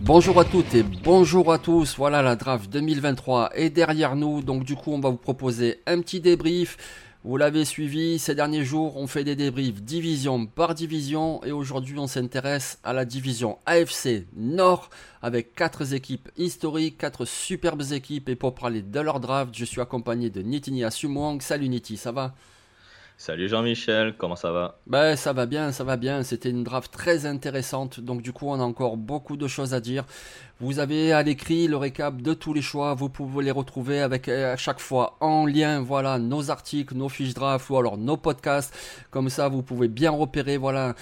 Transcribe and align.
Bonjour 0.00 0.38
à 0.38 0.44
toutes 0.44 0.74
et 0.74 0.82
bonjour 0.82 1.52
à 1.52 1.58
tous. 1.58 1.96
Voilà 1.96 2.22
la 2.22 2.36
draft 2.36 2.70
2023 2.70 3.50
est 3.54 3.70
derrière 3.70 4.14
nous. 4.16 4.42
Donc 4.42 4.64
du 4.64 4.76
coup, 4.76 4.92
on 4.92 5.00
va 5.00 5.10
vous 5.10 5.16
proposer 5.16 5.80
un 5.86 6.00
petit 6.00 6.20
débrief. 6.20 6.76
Vous 7.26 7.38
l'avez 7.38 7.64
suivi 7.64 8.18
ces 8.18 8.34
derniers 8.34 8.66
jours, 8.66 8.98
on 8.98 9.06
fait 9.06 9.24
des 9.24 9.34
débriefs 9.34 9.80
division 9.80 10.44
par 10.44 10.74
division 10.74 11.42
et 11.42 11.52
aujourd'hui 11.52 11.98
on 11.98 12.06
s'intéresse 12.06 12.78
à 12.84 12.92
la 12.92 13.06
division 13.06 13.58
AFC 13.64 14.26
Nord 14.36 14.90
avec 15.22 15.54
quatre 15.54 15.94
équipes 15.94 16.28
historiques, 16.36 16.98
quatre 16.98 17.24
superbes 17.24 17.92
équipes 17.92 18.28
et 18.28 18.36
pour 18.36 18.54
parler 18.54 18.82
de 18.82 19.00
leur 19.00 19.20
draft, 19.20 19.56
je 19.56 19.64
suis 19.64 19.80
accompagné 19.80 20.28
de 20.28 20.42
Nitinia 20.42 20.90
Sumwang. 20.90 21.40
Salut 21.40 21.70
Niti, 21.70 21.96
ça 21.96 22.12
va? 22.12 22.34
Salut 23.16 23.48
Jean-Michel, 23.48 24.14
comment 24.18 24.34
ça 24.34 24.50
va 24.50 24.80
Ben 24.88 25.14
ça 25.14 25.32
va 25.32 25.46
bien, 25.46 25.70
ça 25.70 25.84
va 25.84 25.96
bien. 25.96 26.24
C'était 26.24 26.50
une 26.50 26.64
draft 26.64 26.92
très 26.92 27.26
intéressante, 27.26 28.00
donc 28.00 28.22
du 28.22 28.32
coup 28.32 28.48
on 28.48 28.58
a 28.58 28.64
encore 28.64 28.96
beaucoup 28.96 29.36
de 29.36 29.46
choses 29.46 29.72
à 29.72 29.80
dire. 29.80 30.04
Vous 30.60 30.80
avez 30.80 31.12
à 31.12 31.22
l'écrit 31.22 31.68
le 31.68 31.76
récap 31.76 32.20
de 32.20 32.34
tous 32.34 32.52
les 32.52 32.60
choix, 32.60 32.92
vous 32.94 33.08
pouvez 33.08 33.44
les 33.44 33.52
retrouver 33.52 34.00
avec 34.00 34.28
euh, 34.28 34.54
à 34.54 34.56
chaque 34.56 34.80
fois 34.80 35.16
en 35.20 35.46
lien, 35.46 35.80
voilà, 35.80 36.18
nos 36.18 36.50
articles, 36.50 36.94
nos 36.96 37.08
fiches 37.08 37.34
draft 37.34 37.70
ou 37.70 37.76
alors 37.78 37.98
nos 37.98 38.16
podcasts. 38.16 38.76
Comme 39.12 39.28
ça 39.28 39.48
vous 39.48 39.62
pouvez 39.62 39.88
bien 39.88 40.10
repérer, 40.10 40.56
voilà. 40.56 40.94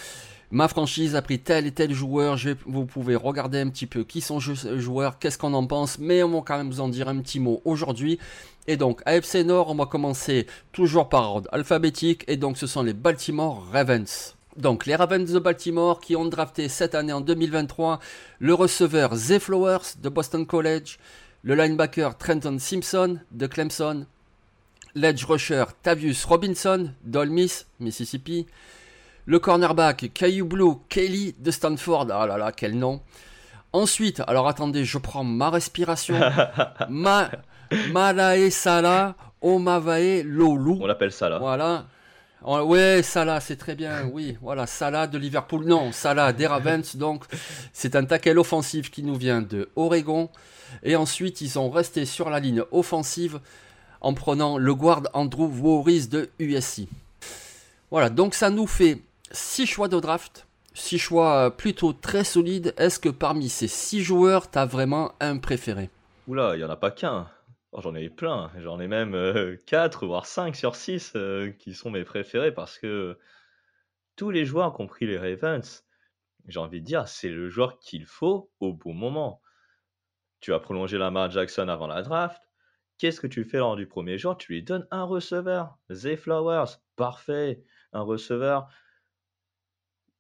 Ma 0.53 0.69
franchise 0.69 1.17
a 1.17 1.23
pris 1.23 1.39
tel 1.39 1.67
et 1.67 1.73
tel 1.73 1.95
joueur. 1.95 2.37
Vous 2.67 2.85
pouvez 2.85 3.17
regarder 3.17 3.59
un 3.59 3.71
petit 3.71 3.87
peu 3.87 4.05
qui 4.05 4.21
sont 4.21 4.39
les 4.39 4.81
joueurs, 4.81 5.19
qu'est-ce 5.19 5.39
qu'on 5.39 5.55
en 5.55 5.67
pense, 5.67 5.99
mais 5.99 6.23
on 6.23 6.29
va 6.29 6.43
quand 6.47 6.59
même 6.59 6.69
vous 6.69 6.81
en 6.81 6.89
dire 6.89 7.09
un 7.09 7.19
petit 7.21 7.41
mot 7.41 7.63
aujourd'hui. 7.65 8.19
Et 8.67 8.77
donc, 8.77 9.01
AFC 9.07 9.47
Nord, 9.47 9.71
on 9.71 9.75
va 9.75 9.87
commencer 9.87 10.47
toujours 10.73 11.09
par 11.09 11.37
ordre 11.37 11.49
alphabétique. 11.53 12.25
Et 12.29 12.37
donc, 12.37 12.59
ce 12.59 12.67
sont 12.67 12.83
les 12.83 12.93
Baltimore 12.93 13.67
Ravens. 13.73 14.37
Donc, 14.59 14.85
les 14.85 14.95
Ravens 14.95 15.33
de 15.33 15.39
Baltimore 15.39 16.01
qui 16.01 16.17
ont 16.17 16.27
drafté 16.27 16.69
cette 16.69 16.95
année 16.95 17.15
en 17.15 17.23
2023 17.23 17.99
le 18.39 18.53
receveur 18.53 19.17
Zay 19.17 19.41
Flowers 19.41 19.97
de 20.03 20.11
Boston 20.11 20.45
College, 20.45 20.99
le 21.45 21.55
linebacker 21.55 22.19
Trenton 22.19 22.59
Simpson 22.59 23.19
de 23.31 23.47
Clemson, 23.47 24.05
l'edge 24.95 25.25
rusher 25.25 25.65
Tavius 25.83 26.27
Robinson 26.27 26.91
d'Ole 27.05 27.31
Miss, 27.31 27.67
Mississippi, 27.81 28.47
le 29.27 29.39
cornerback 29.39 30.11
Caillou 30.13 30.47
Blue 30.47 30.75
Kelly 30.89 31.35
de 31.39 31.51
Stanford. 31.51 32.09
Ah 32.11 32.27
là 32.27 32.39
là, 32.39 32.53
quel 32.53 32.79
nom. 32.79 33.01
Ensuite, 33.73 34.23
alors 34.27 34.49
attendez, 34.49 34.85
je 34.85 34.99
prends 34.99 35.25
ma 35.25 35.51
respiration. 35.51 36.17
ma, 36.89 37.31
Malae 37.91 38.51
Salah, 38.51 39.15
Omavae 39.41 40.23
Lolu. 40.25 40.79
On 40.81 40.87
l'appelle 40.87 41.13
Salah. 41.13 41.39
Voilà. 41.39 41.87
Ouais, 42.45 43.03
Salah, 43.03 43.41
c'est 43.41 43.57
très 43.57 43.75
bien. 43.75 44.11
Oui, 44.13 44.37
voilà, 44.43 44.67
Salah 44.67 45.07
de 45.07 45.17
Liverpool. 45.17 45.65
Non, 45.65 45.93
Salah 45.93 46.33
des 46.33 46.47
Ravens. 46.47 46.97
Donc, 46.97 47.25
c'est 47.73 47.95
un 47.95 48.05
tackle 48.05 48.39
offensif 48.39 48.91
qui 48.91 49.05
nous 49.05 49.15
vient 49.15 49.41
de 49.41 49.71
Oregon. 49.77 50.29
Et 50.83 50.97
ensuite, 50.97 51.41
ils 51.41 51.59
ont 51.59 51.71
resté 51.71 52.05
sur 52.05 52.31
la 52.31 52.41
ligne 52.41 52.63
offensive 52.73 53.41
en 54.01 54.13
prenant 54.13 54.59
le 54.59 54.75
guard 54.75 55.03
Andrew 55.15 55.47
Warris 55.47 56.09
de 56.09 56.31
USC. 56.41 56.89
Voilà, 57.91 58.11
donc 58.11 58.35
ça 58.35 58.51
nous 58.51 58.67
fait 58.67 59.03
6 59.33 59.67
choix 59.67 59.89
de 59.89 59.99
draft. 59.99 60.47
6 60.75 60.99
choix 60.99 61.57
plutôt 61.57 61.93
très 61.93 62.25
solides. 62.25 62.73
Est-ce 62.77 63.01
que 63.01 63.09
parmi 63.09 63.49
ces 63.49 63.69
6 63.69 64.03
joueurs, 64.03 64.51
tu 64.51 64.59
as 64.59 64.67
vraiment 64.67 65.13
un 65.21 65.39
préféré? 65.39 65.91
Oula, 66.29 66.55
il 66.55 66.59
n'y 66.59 66.65
en 66.65 66.71
a 66.71 66.77
pas 66.77 66.91
qu'un. 66.91 67.29
Oh, 67.73 67.81
j'en 67.81 67.95
ai 67.95 68.11
plein, 68.11 68.51
j'en 68.59 68.79
ai 68.81 68.87
même 68.87 69.17
4 69.67 70.07
voire 70.07 70.27
5 70.27 70.55
sur 70.55 70.77
6 70.77 71.17
qui 71.59 71.75
sont 71.75 71.91
mes 71.91 72.05
préférés 72.05 72.53
parce 72.53 72.79
que 72.79 73.19
tous 74.17 74.31
les 74.31 74.45
joueurs, 74.45 74.75
compris 74.75 75.07
les 75.07 75.17
Ravens, 75.17 75.85
j'ai 76.49 76.61
envie 76.61 76.81
de 76.81 76.87
dire, 76.87 77.09
c'est 77.09 77.31
le 77.31 77.49
joueur 77.49 77.79
qu'il 77.79 78.05
faut 78.05 78.51
au 78.61 78.75
bon 78.75 78.93
moment. 78.93 79.41
Tu 80.41 80.53
as 80.53 80.59
prolongé 80.59 80.99
Lamar 80.99 81.31
Jackson 81.31 81.69
avant 81.69 81.87
la 81.87 82.03
draft. 82.03 82.43
Qu'est-ce 82.99 83.21
que 83.21 83.27
tu 83.27 83.45
fais 83.45 83.59
lors 83.59 83.77
du 83.77 83.87
premier 83.87 84.19
jour? 84.19 84.37
Tu 84.37 84.53
lui 84.53 84.63
donnes 84.63 84.87
un 84.91 85.05
receveur, 85.05 85.79
Zay 85.91 86.17
Flowers, 86.17 86.79
parfait, 86.97 87.63
un 87.93 88.03
receveur, 88.03 88.69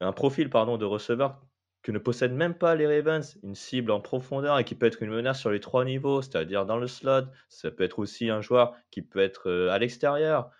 un 0.02 0.12
profil 0.12 0.50
pardon 0.50 0.76
de 0.76 0.84
receveur 0.84 1.40
que 1.82 1.92
ne 1.92 1.98
possèdent 1.98 2.32
même 2.32 2.54
pas 2.54 2.74
les 2.76 2.86
Ravens, 2.86 3.38
une 3.42 3.54
cible 3.54 3.90
en 3.90 4.00
profondeur 4.00 4.58
et 4.58 4.64
qui 4.64 4.74
peut 4.74 4.86
être 4.86 5.02
une 5.02 5.10
menace 5.10 5.40
sur 5.40 5.50
les 5.50 5.60
trois 5.60 5.84
niveaux, 5.84 6.22
c'est-à-dire 6.22 6.64
dans 6.64 6.76
le 6.76 6.86
slot. 6.86 7.24
Ça 7.48 7.70
peut 7.70 7.82
être 7.82 7.98
aussi 7.98 8.30
un 8.30 8.40
joueur 8.40 8.76
qui 8.90 9.02
peut 9.02 9.18
être 9.18 9.50
euh, 9.50 9.70
à 9.70 9.78
l'extérieur. 9.78 10.50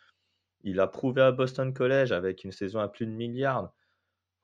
Il 0.64 0.81
a 0.81 0.86
prouvé 0.88 1.22
à 1.22 1.32
Boston 1.32 1.72
College 1.72 2.12
avec 2.12 2.44
une 2.44 2.52
saison 2.52 2.81
à 2.81 2.88
plus 2.88 3.06
de 3.06 3.12
milliards. 3.12 3.72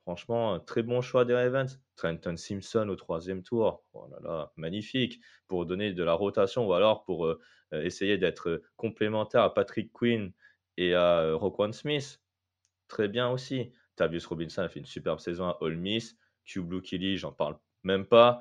Franchement, 0.03 0.59
très 0.61 0.83
bon 0.83 1.01
choix 1.01 1.25
des 1.25 1.35
Ravens. 1.35 1.81
Trenton 1.97 2.37
Simpson 2.37 2.89
au 2.89 2.97
troisième 2.97 3.43
tour. 3.43 3.85
Oh 3.93 4.09
magnifique. 4.57 5.21
Pour 5.49 5.67
donner 5.67 5.93
de 5.93 6.05
la 6.05 6.15
rotation 6.15 6.67
ou 6.67 6.73
alors 6.73 7.05
pour 7.05 7.27
euh, 7.27 7.41
euh, 7.75 7.83
essayer 7.83 8.19
d'être 8.19 8.63
complémentaire 8.77 9.43
à 9.43 9.53
Patrick 9.53 9.93
Quinn 9.93 10.33
et 10.77 10.95
à 10.95 11.35
Roquan 11.35 11.73
Smith. 11.73 12.21
Très 12.87 13.09
bien 13.09 13.29
aussi. 13.29 13.73
Tavius 13.99 14.27
Robinson 14.27 14.63
a 14.63 14.69
fait 14.69 14.81
une 14.81 14.87
superbe 14.87 15.21
saison 15.21 15.45
à 15.45 15.59
Ole 15.61 15.77
Miss. 15.77 16.17
Q 16.45 16.63
Blue 16.63 16.83
j'en 17.17 17.33
parle 17.33 17.59
même 17.85 18.07
pas. 18.07 18.41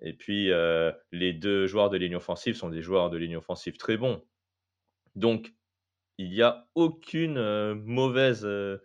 Et 0.00 0.12
puis, 0.12 0.50
euh, 0.50 0.92
les 1.12 1.32
deux 1.32 1.66
joueurs 1.66 1.90
de 1.90 1.96
ligne 1.96 2.16
offensive 2.16 2.54
sont 2.54 2.70
des 2.70 2.82
joueurs 2.82 3.10
de 3.10 3.18
ligne 3.18 3.36
offensive 3.36 3.76
très 3.76 3.96
bons. 3.96 4.22
Donc, 5.14 5.52
il 6.16 6.30
n'y 6.30 6.42
a 6.42 6.66
aucune 6.74 7.38
euh, 7.38 7.74
mauvaise 7.74 8.42
euh, 8.44 8.78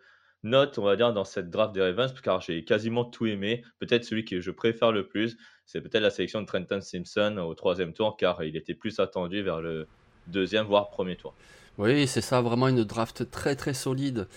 note, 0.44 0.78
on 0.78 0.84
va 0.84 0.96
dire, 0.96 1.14
dans 1.14 1.24
cette 1.24 1.50
draft 1.50 1.74
des 1.74 1.82
Ravens, 1.82 2.14
car 2.22 2.42
j'ai 2.42 2.66
quasiment 2.66 3.06
tout 3.06 3.28
aimé. 3.28 3.64
Peut-être 3.80 4.04
celui 4.04 4.26
que 4.26 4.42
je 4.42 4.52
préfère 4.52 4.92
le 4.92 5.08
plus, 5.08 5.38
c'est 5.66 5.82
peut-être 5.82 6.02
la 6.02 6.10
sélection 6.10 6.42
de 6.42 6.48
Trenton 6.48 6.82
Simpson 6.82 7.38
au 7.38 7.54
troisième 7.56 7.94
tour, 7.94 8.18
car 8.18 8.44
il 8.44 8.56
était 8.58 8.74
plus 8.74 9.00
attendu 9.00 9.42
vers 9.42 9.62
le 9.62 9.88
deuxième, 10.28 10.66
voire 10.66 10.90
premier 10.90 11.16
tour. 11.16 11.34
Oui, 11.78 12.08
c'est 12.08 12.22
ça, 12.22 12.42
vraiment 12.42 12.70
une 12.70 12.84
draft 12.84 13.30
très 13.30 13.56
très 13.56 13.74
solide. 13.74 14.28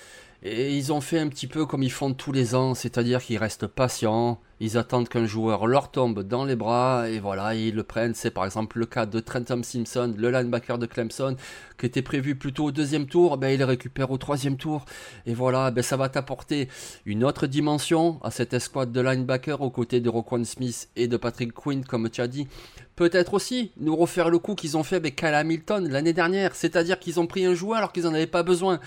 Et 0.43 0.77
ils 0.77 0.93
ont 0.93 1.01
fait 1.01 1.19
un 1.19 1.29
petit 1.29 1.47
peu 1.47 1.67
comme 1.67 1.83
ils 1.83 1.93
font 1.93 2.15
tous 2.15 2.33
les 2.33 2.55
ans, 2.55 2.75
c'est-à-dire 2.75 3.23
qu'ils 3.23 3.39
restent 3.39 3.67
patients, 3.67 4.41
ils 4.61 4.77
attendent 4.77 5.09
qu'un 5.09 5.27
joueur 5.27 5.67
leur 5.67 5.91
tombe 5.91 6.23
dans 6.23 6.45
les 6.45 6.57
bras 6.57 7.09
et 7.09 7.21
voilà, 7.21 7.55
ils 7.55 7.75
le 7.75 7.83
prennent. 7.83 8.15
C'est 8.15 8.31
par 8.31 8.45
exemple 8.45 8.79
le 8.79 8.87
cas 8.87 9.07
de 9.07 9.21
Trenton 9.21 9.63
Simpson, 9.63 10.15
le 10.17 10.31
linebacker 10.31 10.79
de 10.79 10.87
Clemson, 10.87 11.37
qui 11.79 11.87
était 11.87 12.03
prévu 12.03 12.35
plutôt 12.35 12.67
au 12.67 12.73
deuxième 12.73 13.07
tour, 13.07 13.37
ben, 13.37 13.49
il 13.49 13.59
le 13.59 13.65
récupère 13.65 14.11
au 14.11 14.19
troisième 14.19 14.57
tour. 14.57 14.85
Et 15.27 15.35
voilà, 15.35 15.71
ben, 15.71 15.83
ça 15.83 15.97
va 15.97 16.09
t'apporter 16.09 16.69
une 17.07 17.25
autre 17.25 17.47
dimension 17.47 18.19
à 18.23 18.31
cette 18.31 18.53
escouade 18.53 18.93
de 18.93 19.01
linebacker 19.01 19.61
aux 19.61 19.71
côtés 19.71 20.01
de 20.01 20.09
Roquan 20.09 20.45
Smith 20.45 20.89
et 20.97 21.09
de 21.09 21.17
Patrick 21.17 21.53
Quinn, 21.53 21.85
comme 21.85 22.11
tu 22.11 22.21
as 22.21 22.29
dit. 22.29 22.49
Peut-être 22.99 23.35
aussi 23.35 23.71
nous 23.77 23.95
refaire 23.95 24.29
le 24.29 24.41
coup 24.41 24.57
qu'ils 24.57 24.77
ont 24.77 24.83
fait 24.83 24.97
avec 24.97 25.15
Kyle 25.15 25.29
Hamilton 25.29 25.89
l'année 25.89 26.13
dernière, 26.13 26.57
c'est-à-dire 26.57 26.99
qu'ils 26.99 27.21
ont 27.21 27.29
pris 27.29 27.45
un 27.45 27.55
joueur 27.55 27.79
alors 27.79 27.93
qu'ils 27.93 28.03
n'en 28.03 28.13
avaient 28.13 28.27
pas 28.27 28.43
besoin. 28.43 28.81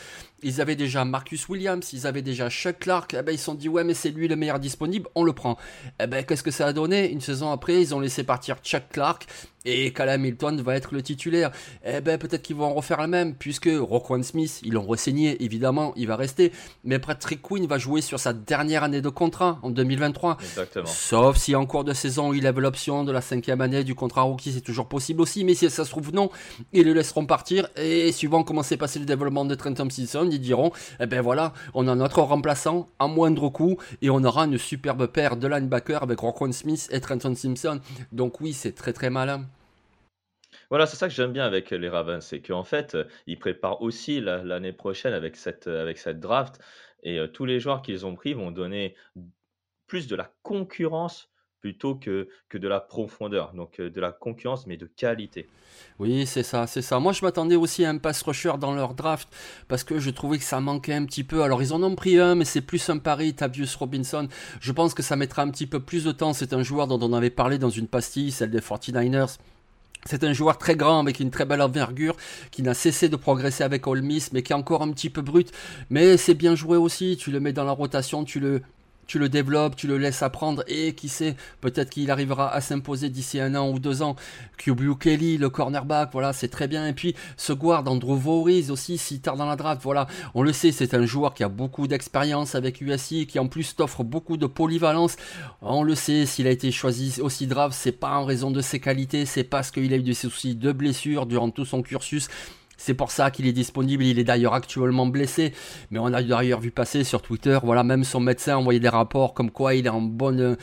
Ils 0.44 0.60
avaient 0.60 0.76
déjà 0.76 1.06
Marcus 1.06 1.48
Williams, 1.48 1.94
ils 1.94 2.06
avaient 2.06 2.22
déjà 2.22 2.50
Chuck 2.50 2.80
Clark, 2.80 3.16
eh 3.18 3.22
ben, 3.22 3.32
ils 3.32 3.38
se 3.38 3.46
sont 3.46 3.54
dit 3.54 3.70
ouais 3.70 3.86
mais 3.86 3.94
c'est 3.94 4.10
lui 4.10 4.28
le 4.28 4.36
meilleur 4.36 4.60
disponible, 4.60 5.08
on 5.16 5.24
le 5.24 5.32
prend. 5.32 5.58
Eh 6.02 6.08
ben 6.08 6.24
qu'est-ce 6.24 6.44
que 6.44 6.52
ça 6.52 6.68
a 6.68 6.74
donné? 6.74 7.12
Une 7.12 7.22
saison 7.22 7.52
après, 7.52 7.82
ils 7.82 7.94
ont 7.96 8.00
laissé 8.00 8.24
partir 8.24 8.58
Chuck 8.64 8.84
Clark 8.92 9.28
et 9.66 9.92
Callum 9.94 10.22
Milton 10.22 10.62
va 10.62 10.76
être 10.76 10.94
le 10.94 11.02
titulaire. 11.02 11.52
Eh 11.86 12.02
ben 12.02 12.18
peut-être 12.18 12.42
qu'ils 12.42 12.56
vont 12.56 12.66
en 12.66 12.74
refaire 12.74 13.00
la 13.00 13.08
même, 13.08 13.36
puisque 13.36 13.70
Roquan 13.72 14.24
Smith, 14.24 14.60
ils 14.64 14.74
l'ont 14.74 14.86
resigné, 14.86 15.44
évidemment, 15.44 15.94
il 15.96 16.08
va 16.08 16.16
rester. 16.16 16.52
Mais 16.84 17.00
Patrick 17.00 17.42
Quinn 17.42 17.66
va 17.68 17.78
jouer 17.78 18.02
sur 18.02 18.20
sa 18.20 18.34
dernière 18.34 18.84
année 18.84 19.02
de 19.02 19.10
contrat 19.10 19.60
en 19.62 19.70
2023. 19.70 20.38
Exactement. 20.42 20.86
Sauf 20.86 21.38
si 21.38 21.56
en 21.56 21.66
cours 21.66 21.84
de 21.84 21.94
saison, 21.94 22.34
il 22.34 22.44
lève 22.44 22.60
l'option 22.60 23.04
de 23.04 23.12
la 23.12 23.22
cinquième 23.22 23.62
année 23.62 23.84
du 23.84 23.96
contrat 23.96 24.24
rookie, 24.24 24.52
c'est 24.52 24.62
toujours 24.62 24.88
possible 24.88 25.22
aussi. 25.22 25.44
Mais 25.44 25.54
si 25.54 25.70
ça 25.70 25.86
se 25.86 25.90
trouve 25.90 26.14
non, 26.14 26.30
ils 26.74 26.84
le 26.84 26.94
laisseront 26.94 27.26
partir. 27.26 27.68
Et 27.76 28.12
suivant 28.12 28.44
comment 28.44 28.64
s'est 28.64 28.78
passé 28.78 29.00
le 29.00 29.06
développement 29.06 29.46
de 29.46 29.56
Trent 29.56 29.74
Thompson, 29.74 30.28
ils 30.32 30.42
diront, 30.42 30.72
eh 31.00 31.06
ben 31.06 31.22
voilà, 31.22 31.54
on 31.74 31.88
a 31.88 31.96
notre 31.96 32.22
remplaçant 32.22 32.88
à 33.00 33.08
moindre 33.08 33.50
coût 33.50 33.78
et 34.02 34.10
on 34.10 34.24
aura 34.24 34.46
une 34.46 34.58
superbe 34.58 35.08
paire 35.08 35.38
de 35.38 35.48
linebackers 35.48 36.04
avec 36.04 36.20
Roquan 36.20 36.52
Smith 36.52 36.88
et 36.92 37.00
Trenton 37.00 37.36
Simpson. 37.36 37.80
Donc 38.12 38.42
oui, 38.42 38.54
c'est 38.54 38.74
très 38.74 38.94
très 38.94 39.10
malin. 39.10 39.46
Voilà, 40.72 40.88
c'est 40.88 40.98
ça 40.98 41.08
que 41.08 41.14
j'aime 41.14 41.34
bien 41.34 41.46
avec 41.46 41.70
les 41.70 41.90
Ravens, 41.90 42.26
c'est 42.26 42.42
qu'en 42.42 42.64
fait, 42.64 42.98
ils 43.28 43.38
préparent 43.38 43.82
aussi 43.84 44.22
l'année 44.22 44.74
prochaine 44.74 45.14
avec 45.14 45.36
cette, 45.36 45.68
avec 45.68 46.00
cette 46.00 46.20
draft 46.20 46.60
et 47.04 47.20
tous 47.34 47.46
les 47.46 47.60
joueurs 47.60 47.82
qu'ils 47.82 48.06
ont 48.06 48.16
pris 48.16 48.34
vont 48.34 48.52
donner 48.52 48.96
plus 49.86 50.08
de 50.08 50.16
la 50.16 50.32
concurrence 50.44 51.30
plutôt 51.60 51.96
que, 51.96 52.28
que 52.50 52.58
de 52.58 52.68
la 52.68 52.80
profondeur. 52.80 53.54
Donc 53.54 53.80
de 53.80 54.02
la 54.02 54.12
concurrence, 54.12 54.66
mais 54.68 54.78
de 54.78 54.88
qualité. 54.88 55.48
Oui, 56.00 56.26
c'est 56.26 56.44
ça, 56.44 56.68
c'est 56.68 56.82
ça. 56.82 57.00
Moi, 57.00 57.14
je 57.14 57.24
m'attendais 57.24 57.56
aussi 57.56 57.86
à 57.86 57.90
un 57.90 57.98
pass 57.98 58.22
rusher 58.24 58.54
dans 58.60 58.74
leur 58.74 58.94
draft 58.94 59.30
parce 59.68 59.84
que 59.84 60.00
je 60.00 60.10
trouvais 60.10 60.38
que 60.38 60.44
ça 60.44 60.60
manquait 60.60 60.94
un 60.94 61.06
petit 61.06 61.24
peu. 61.24 61.44
Alors, 61.44 61.62
ils 61.62 61.74
en 61.74 61.84
ont 61.84 61.96
pris 61.96 62.18
un, 62.18 62.36
mais 62.36 62.46
c'est 62.46 62.62
plus 62.62 62.90
un 62.90 62.98
pari, 62.98 63.34
Tavius 63.34 63.76
Robinson. 63.76 64.28
Je 64.60 64.72
pense 64.72 64.94
que 64.94 65.04
ça 65.04 65.16
mettra 65.16 65.44
un 65.44 65.52
petit 65.52 65.68
peu 65.68 65.80
plus 65.80 66.04
de 66.04 66.12
temps. 66.12 66.34
C'est 66.34 66.54
un 66.54 66.64
joueur 66.64 66.88
dont 66.88 67.00
on 67.02 67.14
avait 67.14 67.30
parlé 67.30 67.58
dans 67.58 67.70
une 67.70 67.88
pastille, 67.88 68.32
celle 68.32 68.50
des 68.50 68.60
49ers. 68.60 69.38
C'est 70.06 70.24
un 70.24 70.34
joueur 70.34 70.58
très 70.58 70.76
grand 70.76 71.00
avec 71.00 71.20
une 71.20 71.30
très 71.30 71.46
belle 71.46 71.62
envergure 71.62 72.16
qui 72.50 72.64
n'a 72.64 72.74
cessé 72.74 73.08
de 73.08 73.16
progresser 73.16 73.64
avec 73.64 73.86
Ole 73.86 74.02
Miss 74.02 74.34
mais 74.34 74.42
qui 74.42 74.52
est 74.52 74.56
encore 74.56 74.82
un 74.82 74.92
petit 74.92 75.10
peu 75.10 75.22
brut. 75.22 75.52
Mais 75.90 76.18
c'est 76.18 76.34
bien 76.34 76.56
joué 76.56 76.78
aussi, 76.78 77.18
tu 77.18 77.32
le 77.32 77.40
mets 77.40 77.54
dans 77.54 77.64
la 77.64 77.72
rotation, 77.72 78.24
tu 78.24 78.40
le, 78.40 78.62
tu 79.08 79.20
le 79.20 79.30
développes, 79.30 79.76
tu 79.76 79.88
le 79.88 79.98
laisses 79.98 80.24
apprendre 80.24 80.64
et 80.68 80.94
qui 80.94 81.10
sait, 81.10 81.36
peut-être 81.60 81.90
qu'il 81.90 82.10
arrivera 82.12 82.54
à 82.54 82.62
s'imposer 82.62 83.10
d'ici 83.10 83.40
un 83.40 83.56
an 83.56 83.70
ou 83.70 83.80
deux 83.80 84.02
ans. 84.02 84.16
QB 84.58 84.98
Kelly, 85.00 85.38
le 85.38 85.50
cornerback, 85.50 86.10
voilà, 86.14 86.34
c'est 86.34 86.48
très 86.48 86.68
bien. 86.68 86.88
Et 86.88 86.94
puis 86.94 87.16
ce 87.38 87.54
guard 87.54 87.88
Andrew 87.88 88.16
Voriz 88.16 88.72
aussi, 88.72 88.98
si 88.98 89.20
tard 89.20 89.36
dans 89.36 89.46
la 89.46 89.56
draft, 89.56 89.82
voilà, 89.84 90.08
on 90.34 90.44
le 90.44 90.54
sait, 90.54 90.72
c'est 90.72 90.94
un 90.94 91.06
joueur 91.06 91.34
qui 91.34 91.44
a 91.44 91.50
beaucoup 91.50 91.88
d'expérience 91.88 92.56
avec 92.56 92.82
USC, 92.82 93.26
qui 93.28 93.40
en 93.40 93.48
plus 93.48 93.76
t'offre 93.76 94.04
beaucoup 94.04 94.38
de 94.38 94.46
polyvalence. 94.46 95.16
On 95.62 95.84
le 95.84 95.96
sait, 95.96 96.26
s'il 96.26 96.48
a 96.48 96.52
été 96.52 96.72
choisi 96.72 97.20
aussi 97.22 97.48
draft, 97.48 97.76
c'est 97.78 97.92
pas 97.92 98.16
en 98.18 98.26
raison 98.26 98.52
de 98.52 98.62
ses 98.62 98.80
qualités, 98.80 99.26
c'est 99.26 99.44
parce 99.44 99.72
qu'il 99.72 99.94
a 99.94 99.98
eu 99.98 100.04
des 100.04 100.14
soucis 100.14 100.56
de 100.56 100.72
blessures 100.72 101.26
durant 101.26 101.50
tout 101.50 101.66
son 101.66 101.82
cursus. 101.82 102.30
C'est 102.84 102.96
pour 102.96 103.12
ça 103.12 103.30
qu'il 103.30 103.46
est 103.46 103.54
disponible. 103.54 104.04
Il 104.04 104.18
est 104.18 104.24
d'ailleurs 104.24 104.56
actuellement 104.56 105.06
blessé. 105.06 105.54
Mais 105.92 106.00
on 106.00 106.08
a 106.08 106.24
d'ailleurs 106.24 106.60
vu 106.60 106.72
passer 106.72 107.04
sur 107.04 107.22
Twitter, 107.22 107.60
voilà, 107.62 107.84
même 107.84 108.04
son 108.04 108.20
médecin 108.20 108.54
a 108.54 108.58
envoyé 108.58 108.80
des 108.80 108.90
rapports 108.90 109.36
comme 109.36 109.52
quoi 109.52 109.76
il 109.76 109.86
est 109.86 109.90
en 109.90 110.02
bonne 110.02 110.58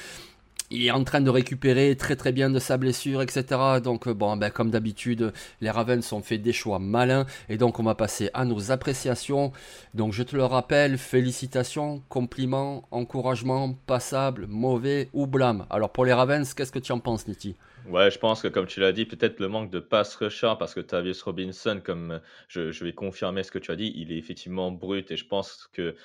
il 0.70 0.84
est 0.84 0.90
en 0.90 1.02
train 1.04 1.22
de 1.22 1.30
récupérer 1.30 1.96
très 1.96 2.14
très 2.14 2.30
bien 2.30 2.50
de 2.50 2.58
sa 2.58 2.76
blessure, 2.76 3.22
etc. 3.22 3.44
Donc 3.82 4.06
euh, 4.06 4.12
bon, 4.12 4.36
ben, 4.36 4.50
comme 4.50 4.70
d'habitude, 4.70 5.32
les 5.62 5.70
Ravens 5.70 6.12
ont 6.12 6.20
fait 6.20 6.36
des 6.36 6.52
choix 6.52 6.78
malins. 6.78 7.24
Et 7.48 7.56
donc 7.56 7.78
on 7.78 7.84
va 7.84 7.94
passer 7.94 8.30
à 8.34 8.44
nos 8.44 8.70
appréciations. 8.70 9.52
Donc 9.94 10.12
je 10.12 10.22
te 10.22 10.36
le 10.36 10.44
rappelle, 10.44 10.98
félicitations, 10.98 12.02
compliments, 12.08 12.84
encouragements, 12.90 13.74
passables, 13.86 14.46
mauvais 14.46 15.08
ou 15.14 15.26
blâme. 15.26 15.66
Alors 15.70 15.90
pour 15.90 16.04
les 16.04 16.12
Ravens, 16.12 16.52
qu'est-ce 16.52 16.72
que 16.72 16.78
tu 16.78 16.92
en 16.92 16.98
penses, 16.98 17.28
Niti? 17.28 17.54
Ouais, 17.86 18.10
je 18.10 18.18
pense 18.18 18.42
que 18.42 18.48
comme 18.48 18.66
tu 18.66 18.80
l'as 18.80 18.92
dit, 18.92 19.06
peut-être 19.06 19.40
le 19.40 19.48
manque 19.48 19.70
de 19.70 19.80
pass 19.80 20.14
rusher 20.16 20.54
parce 20.58 20.74
que 20.74 20.80
Tavius 20.80 21.22
Robinson, 21.22 21.80
comme 21.82 22.20
je, 22.48 22.84
vais 22.84 22.92
confirmer 22.92 23.42
ce 23.42 23.50
que 23.50 23.58
tu 23.58 23.70
as 23.70 23.76
dit, 23.76 23.92
il 23.96 24.12
est 24.12 24.18
effectivement 24.18 24.70
brut 24.70 25.10
et 25.10 25.16
je 25.16 25.26
pense 25.26 25.68
que 25.72 25.96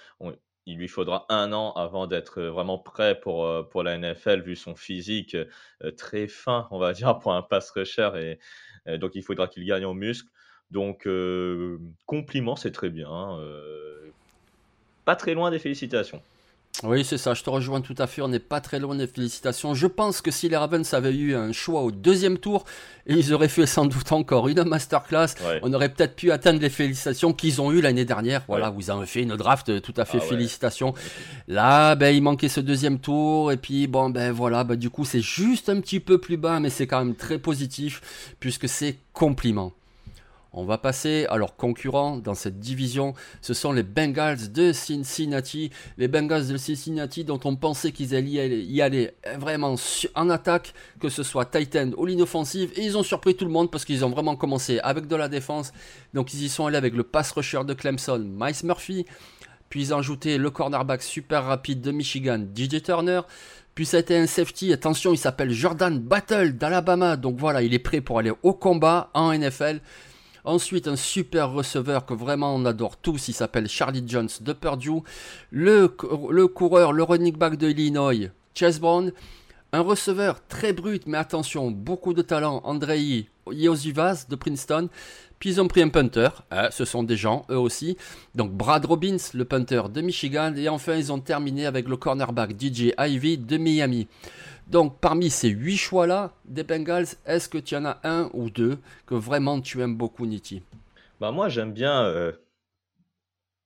il 0.65 0.77
lui 0.77 0.87
faudra 0.87 1.25
un 1.27 1.51
an 1.51 1.73
avant 1.73 2.07
d'être 2.07 2.41
vraiment 2.41 2.77
prêt 2.79 3.19
pour, 3.19 3.67
pour 3.69 3.83
la 3.83 3.97
NFL 3.97 4.41
vu 4.43 4.55
son 4.55 4.75
physique 4.75 5.35
très 5.97 6.27
fin, 6.27 6.67
on 6.71 6.79
va 6.79 6.93
dire, 6.93 7.19
pour 7.19 7.33
un 7.33 7.41
pass 7.41 7.69
rusher 7.71 8.37
et, 8.85 8.97
donc 8.97 9.15
il 9.15 9.23
faudra 9.23 9.47
qu'il 9.47 9.65
gagne 9.65 9.85
en 9.85 9.93
muscle. 9.93 10.29
Donc 10.71 11.07
compliment, 12.05 12.55
c'est 12.55 12.71
très 12.71 12.89
bien. 12.89 13.09
Hein, 13.09 13.39
pas 15.05 15.15
très 15.15 15.33
loin 15.33 15.51
des 15.51 15.59
félicitations. 15.59 16.21
Oui, 16.81 17.05
c'est 17.05 17.19
ça, 17.19 17.33
je 17.33 17.43
te 17.43 17.49
rejoins 17.49 17.81
tout 17.81 17.95
à 17.99 18.07
fait, 18.07 18.21
on 18.21 18.27
n'est 18.27 18.39
pas 18.39 18.59
très 18.59 18.79
loin 18.79 18.95
des 18.95 19.07
félicitations. 19.07 19.73
Je 19.73 19.87
pense 19.87 20.21
que 20.21 20.31
si 20.31 20.49
les 20.49 20.57
Ravens 20.57 20.93
avaient 20.93 21.13
eu 21.13 21.35
un 21.35 21.53
choix 21.53 21.81
au 21.81 21.91
deuxième 21.91 22.39
tour, 22.39 22.65
ils 23.05 23.31
auraient 23.31 23.47
fait 23.47 23.67
sans 23.67 23.85
doute 23.85 24.11
encore 24.11 24.47
une 24.47 24.63
masterclass, 24.63 25.35
on 25.61 25.71
aurait 25.71 25.89
peut-être 25.89 26.15
pu 26.15 26.31
atteindre 26.31 26.59
les 26.59 26.69
félicitations 26.69 27.31
qu'ils 27.31 27.61
ont 27.61 27.71
eues 27.71 27.79
l'année 27.79 28.05
dernière. 28.05 28.43
Voilà, 28.47 28.69
vous 28.69 28.89
avez 28.89 29.05
fait 29.05 29.21
une 29.21 29.35
draft 29.35 29.81
tout 29.81 29.93
à 29.95 30.03
fait 30.03 30.17
ah 30.19 30.25
félicitations. 30.25 30.93
Là, 31.47 31.95
ben, 31.95 32.13
il 32.13 32.23
manquait 32.23 32.49
ce 32.49 32.59
deuxième 32.59 32.99
tour, 32.99 33.51
et 33.51 33.57
puis 33.57 33.87
bon, 33.87 34.09
ben 34.09 34.31
voilà, 34.31 34.63
ben, 34.63 34.75
du 34.75 34.89
coup, 34.89 35.05
c'est 35.05 35.21
juste 35.21 35.69
un 35.69 35.79
petit 35.79 35.99
peu 35.99 36.17
plus 36.17 36.37
bas, 36.37 36.59
mais 36.59 36.69
c'est 36.69 36.87
quand 36.87 37.05
même 37.05 37.15
très 37.15 37.37
positif, 37.37 38.35
puisque 38.39 38.67
c'est 38.67 38.97
compliment. 39.13 39.73
On 40.55 40.65
va 40.65 40.77
passer 40.77 41.25
à 41.29 41.37
leurs 41.37 41.55
concurrents 41.55 42.17
dans 42.17 42.35
cette 42.35 42.59
division. 42.59 43.15
Ce 43.41 43.55
sont 43.55 43.71
les 43.71 43.81
Bengals 43.81 44.51
de 44.51 44.71
Cincinnati. 44.71 45.71
Les 45.97 46.07
Bengals 46.07 46.47
de 46.47 46.57
Cincinnati 46.57 47.23
dont 47.23 47.39
on 47.45 47.55
pensait 47.55 47.91
qu'ils 47.91 48.13
allaient 48.13 48.63
y 48.63 48.81
aller 48.83 49.11
vraiment 49.39 49.75
en 50.13 50.29
attaque, 50.29 50.75
que 50.99 51.09
ce 51.09 51.23
soit 51.23 51.45
Titan 51.45 51.89
ou 51.97 52.05
ligne 52.05 52.21
offensive. 52.21 52.71
Et 52.75 52.85
ils 52.85 52.95
ont 52.99 53.03
surpris 53.03 53.35
tout 53.35 53.45
le 53.45 53.51
monde 53.51 53.71
parce 53.71 53.83
qu'ils 53.83 54.05
ont 54.05 54.11
vraiment 54.11 54.35
commencé 54.35 54.79
avec 54.83 55.07
de 55.07 55.15
la 55.15 55.27
défense. 55.27 55.73
Donc 56.13 56.35
ils 56.35 56.43
y 56.43 56.49
sont 56.49 56.67
allés 56.67 56.77
avec 56.77 56.93
le 56.93 57.03
pass 57.03 57.31
rusher 57.31 57.63
de 57.65 57.73
Clemson, 57.73 58.19
Miles 58.19 58.63
Murphy. 58.63 59.07
Puis 59.69 59.81
ils 59.81 59.93
ont 59.95 59.97
ajouté 59.97 60.37
le 60.37 60.51
cornerback 60.51 61.01
super 61.01 61.45
rapide 61.45 61.81
de 61.81 61.89
Michigan, 61.89 62.45
DJ 62.55 62.83
Turner. 62.83 63.21
Puis 63.73 63.87
ça 63.87 63.97
a 63.97 64.01
été 64.01 64.15
un 64.15 64.27
safety, 64.27 64.71
attention, 64.71 65.13
il 65.13 65.17
s'appelle 65.17 65.49
Jordan 65.49 65.97
Battle 65.97 66.53
d'Alabama. 66.53 67.17
Donc 67.17 67.37
voilà, 67.39 67.63
il 67.63 67.73
est 67.73 67.79
prêt 67.79 68.01
pour 68.01 68.19
aller 68.19 68.31
au 68.43 68.53
combat 68.53 69.09
en 69.15 69.35
NFL. 69.35 69.79
Ensuite, 70.45 70.87
un 70.89 70.97
super 70.97 71.51
receveur 71.51 72.05
que 72.05 72.13
vraiment 72.13 72.53
on 72.53 72.65
adore 72.65 72.97
tous, 72.97 73.29
il 73.29 73.33
s'appelle 73.33 73.69
Charlie 73.69 74.03
Jones 74.05 74.29
de 74.41 74.53
Purdue. 74.53 75.01
Le, 75.51 75.87
coureur, 75.87 76.91
le 76.91 77.03
running 77.03 77.35
back 77.35 77.57
de 77.57 77.69
Illinois, 77.69 78.29
Chase. 78.53 78.81
Un 79.75 79.81
receveur 79.81 80.45
très 80.47 80.71
brut, 80.71 81.07
mais 81.07 81.17
attention, 81.17 81.71
beaucoup 81.71 82.13
de 82.13 82.21
talent, 82.21 82.61
Andrei 82.63 83.27
Yosivas 83.49 84.25
de 84.29 84.35
Princeton. 84.35 84.89
Puis 85.39 85.49
ils 85.49 85.61
ont 85.61 85.67
pris 85.67 85.81
un 85.81 85.89
punter, 85.89 86.29
hein, 86.51 86.69
ce 86.71 86.85
sont 86.85 87.03
des 87.03 87.17
gens, 87.17 87.45
eux 87.49 87.57
aussi. 87.57 87.97
Donc 88.35 88.51
Brad 88.51 88.85
Robbins, 88.85 89.17
le 89.33 89.45
punter 89.45 89.81
de 89.89 90.01
Michigan. 90.01 90.53
Et 90.55 90.69
enfin, 90.69 90.95
ils 90.95 91.11
ont 91.11 91.19
terminé 91.19 91.65
avec 91.65 91.87
le 91.87 91.97
cornerback 91.97 92.51
DJ 92.51 92.93
Ivy 92.97 93.37
de 93.39 93.57
Miami. 93.57 94.07
Donc 94.67 94.99
parmi 94.99 95.29
ces 95.29 95.49
huit 95.49 95.77
choix-là 95.77 96.33
des 96.45 96.63
Bengals, 96.63 97.07
est-ce 97.25 97.49
que 97.49 97.57
tu 97.57 97.75
en 97.75 97.85
as 97.85 97.99
un 98.03 98.29
ou 98.33 98.49
deux 98.49 98.77
que 99.05 99.15
vraiment 99.15 99.61
tu 99.61 99.81
aimes 99.81 99.97
beaucoup, 99.97 100.25
Nitti? 100.25 100.63
Bah 101.19 101.31
Moi 101.31 101.49
j'aime 101.49 101.73
bien 101.73 102.05
euh, 102.05 102.31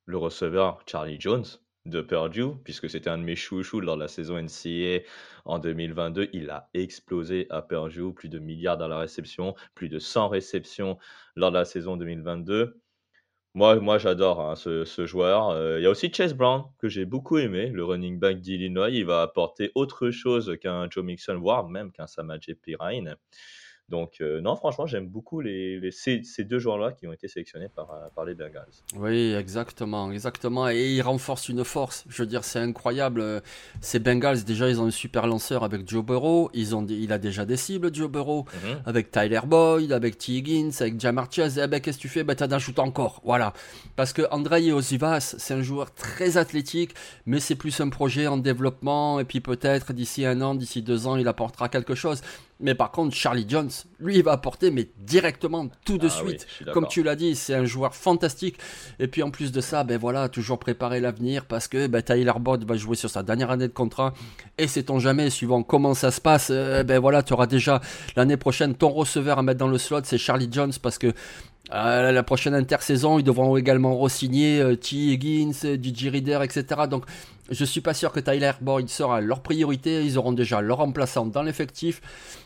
le 0.05 0.17
receveur 0.17 0.81
Charlie 0.85 1.17
Jones 1.19 1.45
de 1.87 2.01
Purdue, 2.01 2.57
puisque 2.63 2.89
c'était 2.89 3.09
un 3.09 3.17
de 3.17 3.23
mes 3.23 3.35
chouchous 3.35 3.79
lors 3.79 3.95
de 3.95 4.01
la 4.01 4.07
saison 4.07 4.41
NCAA 4.41 5.03
en 5.45 5.59
2022. 5.59 6.29
Il 6.33 6.49
a 6.49 6.69
explosé 6.73 7.47
à 7.49 7.61
Purdue, 7.61 8.13
plus 8.13 8.29
de 8.29 8.39
milliards 8.39 8.77
dans 8.77 8.87
la 8.87 8.99
réception, 8.99 9.55
plus 9.73 9.89
de 9.89 9.99
100 9.99 10.29
réceptions 10.29 10.97
lors 11.35 11.51
de 11.51 11.57
la 11.57 11.65
saison 11.65 11.97
2022. 11.97 12.79
Moi, 13.57 13.97
j'adore 13.97 14.39
hein, 14.39 14.55
ce, 14.55 14.85
joueur. 15.07 15.49
Euh, 15.49 15.79
il 15.79 15.83
y 15.83 15.87
a 15.87 15.89
aussi 15.89 16.13
Chase 16.13 16.35
Brown, 16.35 16.65
que 16.77 16.89
j'ai 16.89 17.05
beaucoup 17.05 17.39
aimé, 17.39 17.71
le 17.71 17.83
running 17.83 18.19
back 18.19 18.39
d'Illinois. 18.39 18.91
Il 18.91 19.05
va 19.05 19.23
apporter 19.23 19.71
autre 19.73 20.11
chose 20.11 20.55
qu'un 20.61 20.87
Joe 20.91 21.03
Mixon, 21.03 21.39
voire 21.39 21.67
même 21.67 21.91
qu'un 21.91 22.05
Samaje 22.05 22.53
Pirine. 22.61 23.15
Donc, 23.89 24.17
euh, 24.19 24.41
non, 24.41 24.57
franchement, 24.57 24.85
j'aime 24.85 25.07
beaucoup 25.07 25.39
les, 25.39 25.79
ces, 25.91 26.21
deux 26.43 26.59
joueurs-là 26.59 26.91
qui 26.91 27.07
ont 27.07 27.13
été 27.13 27.29
sélectionnés 27.29 27.69
par, 27.69 27.91
euh, 27.91 28.07
par 28.13 28.25
les 28.25 28.35
Bengals. 28.35 28.67
Oui, 28.97 29.33
exactement, 29.33 30.11
exactement. 30.11 30.69
Et 30.69 30.91
ils 30.91 31.01
renforcent 31.01 31.47
une 31.47 31.63
force. 31.63 32.03
Je 32.09 32.21
veux 32.21 32.27
dire, 32.27 32.43
c'est 32.43 32.59
incroyable. 32.59 33.41
Ces 33.79 33.99
Bengals, 33.99 34.43
déjà, 34.43 34.69
ils 34.69 34.81
ont 34.81 34.87
un 34.87 34.91
super 34.91 35.25
lanceur 35.25 35.63
avec 35.63 35.89
Joe 35.89 36.03
Burrow. 36.03 36.49
Ils 36.53 36.75
ont, 36.75 36.85
il 36.85 37.13
a 37.13 37.17
déjà 37.17 37.45
des 37.45 37.55
cibles, 37.55 37.93
Joe 37.95 38.11
Burrow, 38.11 38.45
mhm. 38.63 38.81
avec 38.85 39.09
Tyler 39.09 39.39
Boyd, 39.45 39.93
avec 39.93 40.17
T. 40.17 40.33
Higgins, 40.33 40.71
avec 40.81 40.99
Jamar 40.99 41.31
Chase. 41.31 41.57
Eh 41.57 41.67
ben, 41.67 41.79
qu'est-ce 41.79 41.97
que 41.97 42.01
tu 42.01 42.09
fais? 42.09 42.25
Ben, 42.25 42.35
t'as 42.35 42.47
d'un 42.47 42.59
shoot 42.59 42.77
encore. 42.79 43.21
Voilà. 43.23 43.53
Parce 43.95 44.11
que 44.11 44.23
Andrei 44.31 44.73
Osivas, 44.73 45.35
c'est 45.37 45.53
un 45.53 45.61
joueur 45.61 45.93
très 45.93 46.35
athlétique, 46.35 46.93
mais 47.25 47.39
c'est 47.39 47.55
plus 47.55 47.79
un 47.79 47.87
projet 47.87 48.27
en 48.27 48.35
développement. 48.35 49.21
Et 49.21 49.23
puis, 49.23 49.39
peut-être, 49.39 49.93
d'ici 49.93 50.25
un 50.25 50.41
an, 50.41 50.55
d'ici 50.55 50.81
deux 50.81 51.07
ans, 51.07 51.15
il 51.15 51.27
apportera 51.29 51.69
quelque 51.69 51.95
chose. 51.95 52.21
Mais 52.59 52.73
par 52.73 52.91
contre, 52.91 53.15
Charlie 53.15 53.45
Jones, 53.47 53.69
lui, 53.99 54.17
il 54.17 54.23
va 54.23 54.31
apporter, 54.31 54.71
mais 54.71 54.89
directement, 54.97 55.67
tout 55.85 55.97
de 55.97 56.07
Ah 56.07 56.09
suite. 56.09 56.47
Comme 56.73 56.87
tu 56.87 57.03
l'as 57.03 57.15
dit, 57.15 57.35
c'est 57.35 57.53
un 57.53 57.65
joueur 57.65 57.93
fantastique. 57.95 58.57
Et 58.99 59.07
puis 59.07 59.21
en 59.21 59.29
plus 59.29 59.51
de 59.51 59.61
ça, 59.61 59.83
ben 59.83 59.97
voilà, 59.97 60.27
toujours 60.27 60.57
préparer 60.57 60.99
l'avenir 60.99 61.45
parce 61.45 61.67
que 61.67 61.87
ben, 61.87 62.01
Tyler 62.01 62.33
Boyd 62.39 62.63
va 62.63 62.75
jouer 62.75 62.95
sur 62.95 63.09
sa 63.09 63.21
dernière 63.21 63.51
année 63.51 63.67
de 63.67 63.73
contrat. 63.73 64.13
Et 64.57 64.67
sait-on 64.67 64.99
jamais, 64.99 65.29
suivant 65.29 65.61
comment 65.61 65.93
ça 65.93 66.11
se 66.11 66.19
passe, 66.19 66.49
euh, 66.51 66.83
ben 66.83 66.99
voilà, 66.99 67.21
tu 67.21 67.33
auras 67.33 67.47
déjà 67.47 67.79
l'année 68.15 68.37
prochaine 68.37 68.73
ton 68.75 68.89
receveur 68.89 69.37
à 69.37 69.43
mettre 69.43 69.59
dans 69.59 69.67
le 69.67 69.77
slot, 69.77 70.01
c'est 70.03 70.17
Charlie 70.17 70.49
Jones 70.51 70.73
parce 70.81 70.97
que 70.97 71.13
euh, 71.73 72.11
la 72.11 72.23
prochaine 72.23 72.53
intersaison, 72.53 73.19
ils 73.19 73.23
devront 73.23 73.57
également 73.57 73.97
re-signer 73.97 74.61
euh, 74.61 74.75
T. 74.75 74.95
Higgins, 74.95 75.51
DJ 75.51 76.07
Reader, 76.07 76.39
etc. 76.43 76.63
Donc, 76.89 77.03
je 77.49 77.65
suis 77.65 77.81
pas 77.81 77.93
sûr 77.93 78.11
que 78.11 78.19
Tyler 78.19 78.51
Boyd 78.61 78.89
sera 78.89 79.21
leur 79.21 79.41
priorité. 79.41 80.03
Ils 80.03 80.17
auront 80.17 80.33
déjà 80.33 80.61
leur 80.61 80.77
remplaçant 80.77 81.25
dans 81.25 81.43
l'effectif. 81.43 82.01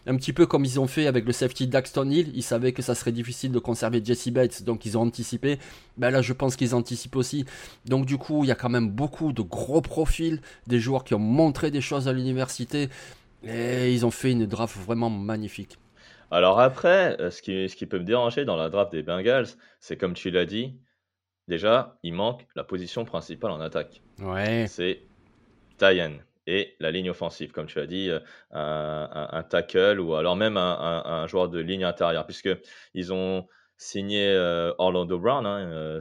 Un 0.05 0.15
petit 0.15 0.33
peu 0.33 0.45
comme 0.45 0.65
ils 0.65 0.79
ont 0.79 0.87
fait 0.87 1.07
avec 1.07 1.25
le 1.25 1.31
safety 1.31 1.67
Daxton 1.67 2.09
Hill. 2.09 2.31
Ils 2.35 2.43
savaient 2.43 2.71
que 2.71 2.81
ça 2.81 2.95
serait 2.95 3.11
difficile 3.11 3.51
de 3.51 3.59
conserver 3.59 4.01
Jesse 4.03 4.29
Bates, 4.29 4.63
donc 4.63 4.85
ils 4.85 4.97
ont 4.97 5.01
anticipé. 5.01 5.57
Ben 5.97 6.11
là, 6.11 6.21
je 6.21 6.33
pense 6.33 6.55
qu'ils 6.55 6.75
anticipent 6.75 7.15
aussi. 7.15 7.45
Donc, 7.85 8.05
du 8.05 8.17
coup, 8.17 8.43
il 8.43 8.47
y 8.47 8.51
a 8.51 8.55
quand 8.55 8.69
même 8.69 8.89
beaucoup 8.89 9.33
de 9.33 9.41
gros 9.41 9.81
profils, 9.81 10.41
des 10.67 10.79
joueurs 10.79 11.03
qui 11.03 11.13
ont 11.13 11.19
montré 11.19 11.71
des 11.71 11.81
choses 11.81 12.07
à 12.07 12.13
l'université. 12.13 12.89
Et 13.43 13.93
ils 13.93 14.05
ont 14.05 14.11
fait 14.11 14.31
une 14.31 14.45
draft 14.45 14.77
vraiment 14.77 15.09
magnifique. 15.09 15.77
Alors 16.29 16.61
après, 16.61 17.19
euh, 17.19 17.29
ce 17.29 17.41
qui, 17.41 17.67
ce 17.67 17.75
qui 17.75 17.85
peut 17.85 17.99
me 17.99 18.05
déranger 18.05 18.45
dans 18.45 18.55
la 18.55 18.69
draft 18.69 18.91
des 18.91 19.03
Bengals, 19.03 19.47
c'est 19.81 19.97
comme 19.97 20.13
tu 20.13 20.31
l'as 20.31 20.45
dit, 20.45 20.75
déjà, 21.51 21.99
il 22.01 22.13
manque 22.13 22.47
la 22.55 22.63
position 22.63 23.05
principale 23.05 23.51
en 23.51 23.59
attaque. 23.61 24.01
Ouais. 24.19 24.65
C'est 24.67 25.03
Tyen 25.77 26.19
et 26.47 26.75
la 26.79 26.89
ligne 26.91 27.09
offensive, 27.09 27.51
comme 27.51 27.67
tu 27.67 27.79
as 27.79 27.85
dit, 27.85 28.09
euh, 28.09 28.19
un, 28.51 29.43
tackle 29.43 29.99
ou 29.99 30.15
alors 30.15 30.35
même 30.35 30.57
un, 30.57 30.77
un- 30.79 31.05
un 31.05 31.27
joueur 31.27 31.49
de 31.49 31.59
ligne 31.59 31.83
intérieure, 31.83 32.25
puisque 32.25 32.49
ils 32.93 33.13
ont 33.13 33.47
signé 33.77 34.27
euh, 34.27 34.73
Orlando 34.77 35.19
Brown 35.19 35.45
hein, 35.45 35.69
euh, 35.71 35.99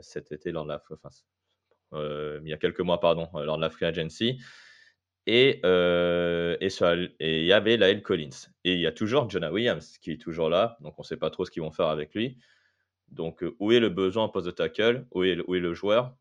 cet 0.00 0.32
été 0.32 0.50
lors 0.50 0.64
de 0.64 0.70
la, 0.70 0.82
enfin, 0.90 1.10
euh, 1.92 2.40
il 2.42 2.48
y 2.48 2.52
a 2.52 2.56
quelques 2.56 2.80
mois 2.80 3.00
pardon, 3.00 3.28
lors 3.34 3.56
de 3.56 3.62
la 3.62 3.70
free 3.70 3.84
agency. 3.86 4.40
Et, 5.26 5.60
euh, 5.64 6.56
et, 6.60 6.70
sur 6.70 6.86
la- 6.86 7.02
et 7.20 7.40
il 7.40 7.44
y 7.44 7.52
avait 7.52 7.76
Lael 7.76 8.02
Collins. 8.02 8.48
Et 8.64 8.72
il 8.72 8.80
y 8.80 8.86
a 8.86 8.92
toujours 8.92 9.28
Jonah 9.28 9.52
Williams 9.52 9.98
qui 9.98 10.12
est 10.12 10.20
toujours 10.20 10.48
là. 10.48 10.78
Donc 10.80 10.94
on 10.98 11.02
ne 11.02 11.06
sait 11.06 11.18
pas 11.18 11.30
trop 11.30 11.44
ce 11.44 11.50
qu'ils 11.50 11.62
vont 11.62 11.70
faire 11.70 11.88
avec 11.88 12.14
lui. 12.14 12.38
Donc 13.10 13.42
euh, 13.42 13.56
où 13.60 13.72
est 13.72 13.80
le 13.80 13.88
besoin 13.90 14.24
en 14.24 14.28
poste 14.28 14.46
de 14.46 14.50
tackle? 14.52 15.06
Où 15.12 15.24
est, 15.24 15.34
le- 15.34 15.44
joueur? 15.74 16.16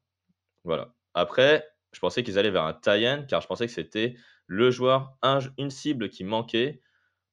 Voilà. 0.63 0.95
Après, 1.13 1.67
je 1.93 1.99
pensais 1.99 2.23
qu'ils 2.23 2.39
allaient 2.39 2.51
vers 2.51 2.65
un 2.65 2.73
tie 2.73 3.25
car 3.29 3.41
je 3.41 3.47
pensais 3.47 3.67
que 3.67 3.73
c'était 3.73 4.15
le 4.47 4.71
joueur, 4.71 5.17
un- 5.21 5.39
une 5.57 5.69
cible 5.71 6.09
qui 6.09 6.23
manquait 6.23 6.81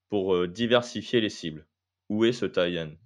pour 0.08 0.34
euh, 0.34 0.48
diversifier 0.48 1.20
les 1.20 1.30
cibles. 1.30 1.66
Où 2.10 2.25
est 2.25 2.32
ce 2.32 2.46
tie 2.46 2.98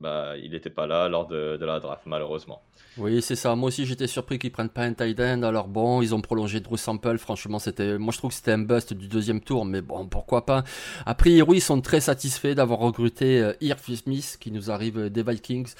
bah, 0.00 0.36
Il 0.42 0.52
n'était 0.52 0.70
pas 0.70 0.86
là 0.86 1.08
lors 1.08 1.26
de, 1.26 1.56
de 1.56 1.64
la 1.64 1.80
draft, 1.80 2.02
malheureusement. 2.06 2.62
Oui, 2.96 3.20
c'est 3.22 3.36
ça. 3.36 3.54
Moi 3.56 3.68
aussi, 3.68 3.86
j'étais 3.86 4.06
surpris 4.06 4.38
qu'ils 4.38 4.52
prennent 4.52 4.68
pas 4.68 4.82
un 4.82 4.92
tight 4.92 5.18
end. 5.20 5.42
Alors 5.42 5.68
bon, 5.68 6.02
ils 6.02 6.14
ont 6.14 6.20
prolongé 6.20 6.60
Drew 6.60 6.76
Sample. 6.76 7.18
Franchement, 7.18 7.58
c'était, 7.58 7.98
moi, 7.98 8.12
je 8.12 8.18
trouve 8.18 8.30
que 8.30 8.36
c'était 8.36 8.52
un 8.52 8.58
bust 8.58 8.92
du 8.92 9.08
deuxième 9.08 9.40
tour, 9.40 9.64
mais 9.64 9.80
bon, 9.80 10.06
pourquoi 10.06 10.46
pas? 10.46 10.64
A 11.06 11.14
priori, 11.14 11.58
ils 11.58 11.60
sont 11.60 11.80
très 11.80 12.00
satisfaits 12.00 12.54
d'avoir 12.54 12.78
recruté 12.78 13.40
euh, 13.40 13.52
Irv 13.60 13.80
Smith, 13.94 14.36
qui 14.40 14.50
nous 14.50 14.70
arrive 14.70 15.10
des 15.10 15.22
Vikings. 15.22 15.74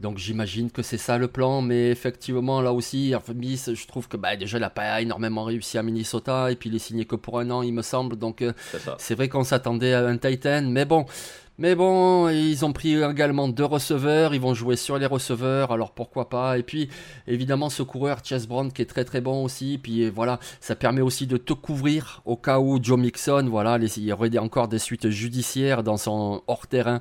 Donc 0.00 0.18
j'imagine 0.18 0.70
que 0.70 0.82
c'est 0.82 0.98
ça 0.98 1.18
le 1.18 1.26
plan, 1.26 1.60
mais 1.60 1.90
effectivement 1.90 2.60
là 2.60 2.72
aussi, 2.72 3.08
Irv 3.08 3.24
Smith, 3.24 3.70
je 3.74 3.86
trouve 3.88 4.06
que 4.06 4.16
bah, 4.16 4.36
déjà 4.36 4.58
il 4.58 4.60
n'a 4.60 4.70
pas 4.70 5.00
énormément 5.00 5.42
réussi 5.42 5.76
à 5.76 5.82
Minnesota 5.82 6.52
et 6.52 6.56
puis 6.56 6.70
il 6.70 6.76
est 6.76 6.78
signé 6.78 7.04
que 7.04 7.16
pour 7.16 7.40
un 7.40 7.50
an, 7.50 7.62
il 7.62 7.72
me 7.72 7.82
semble. 7.82 8.16
Donc 8.16 8.42
euh, 8.42 8.52
c'est 8.98 9.16
vrai 9.16 9.28
qu'on 9.28 9.42
s'attendait 9.42 9.94
à 9.94 10.06
un 10.06 10.16
Titan, 10.16 10.62
mais 10.62 10.84
bon. 10.84 11.04
Mais 11.60 11.74
bon, 11.74 12.28
ils 12.28 12.64
ont 12.64 12.72
pris 12.72 13.02
également 13.02 13.48
deux 13.48 13.64
receveurs, 13.64 14.32
ils 14.32 14.40
vont 14.40 14.54
jouer 14.54 14.76
sur 14.76 14.96
les 14.96 15.06
receveurs, 15.06 15.72
alors 15.72 15.90
pourquoi 15.90 16.28
pas? 16.28 16.56
Et 16.56 16.62
puis, 16.62 16.88
évidemment, 17.26 17.68
ce 17.68 17.82
coureur, 17.82 18.24
Chess 18.24 18.46
Brown, 18.46 18.70
qui 18.70 18.82
est 18.82 18.86
très 18.86 19.04
très 19.04 19.20
bon 19.20 19.42
aussi. 19.42 19.76
Puis 19.82 20.04
euh, 20.04 20.10
voilà, 20.14 20.38
ça 20.60 20.76
permet 20.76 21.00
aussi 21.00 21.26
de 21.26 21.36
te 21.36 21.52
couvrir 21.52 22.22
au 22.24 22.36
cas 22.36 22.60
où 22.60 22.78
Joe 22.80 22.96
Mixon, 22.96 23.48
voilà, 23.50 23.76
il 23.76 24.04
y 24.04 24.12
aurait 24.12 24.38
encore 24.38 24.68
des 24.68 24.78
suites 24.78 25.08
judiciaires 25.08 25.82
dans 25.82 25.96
son 25.96 26.42
hors-terrain. 26.46 27.00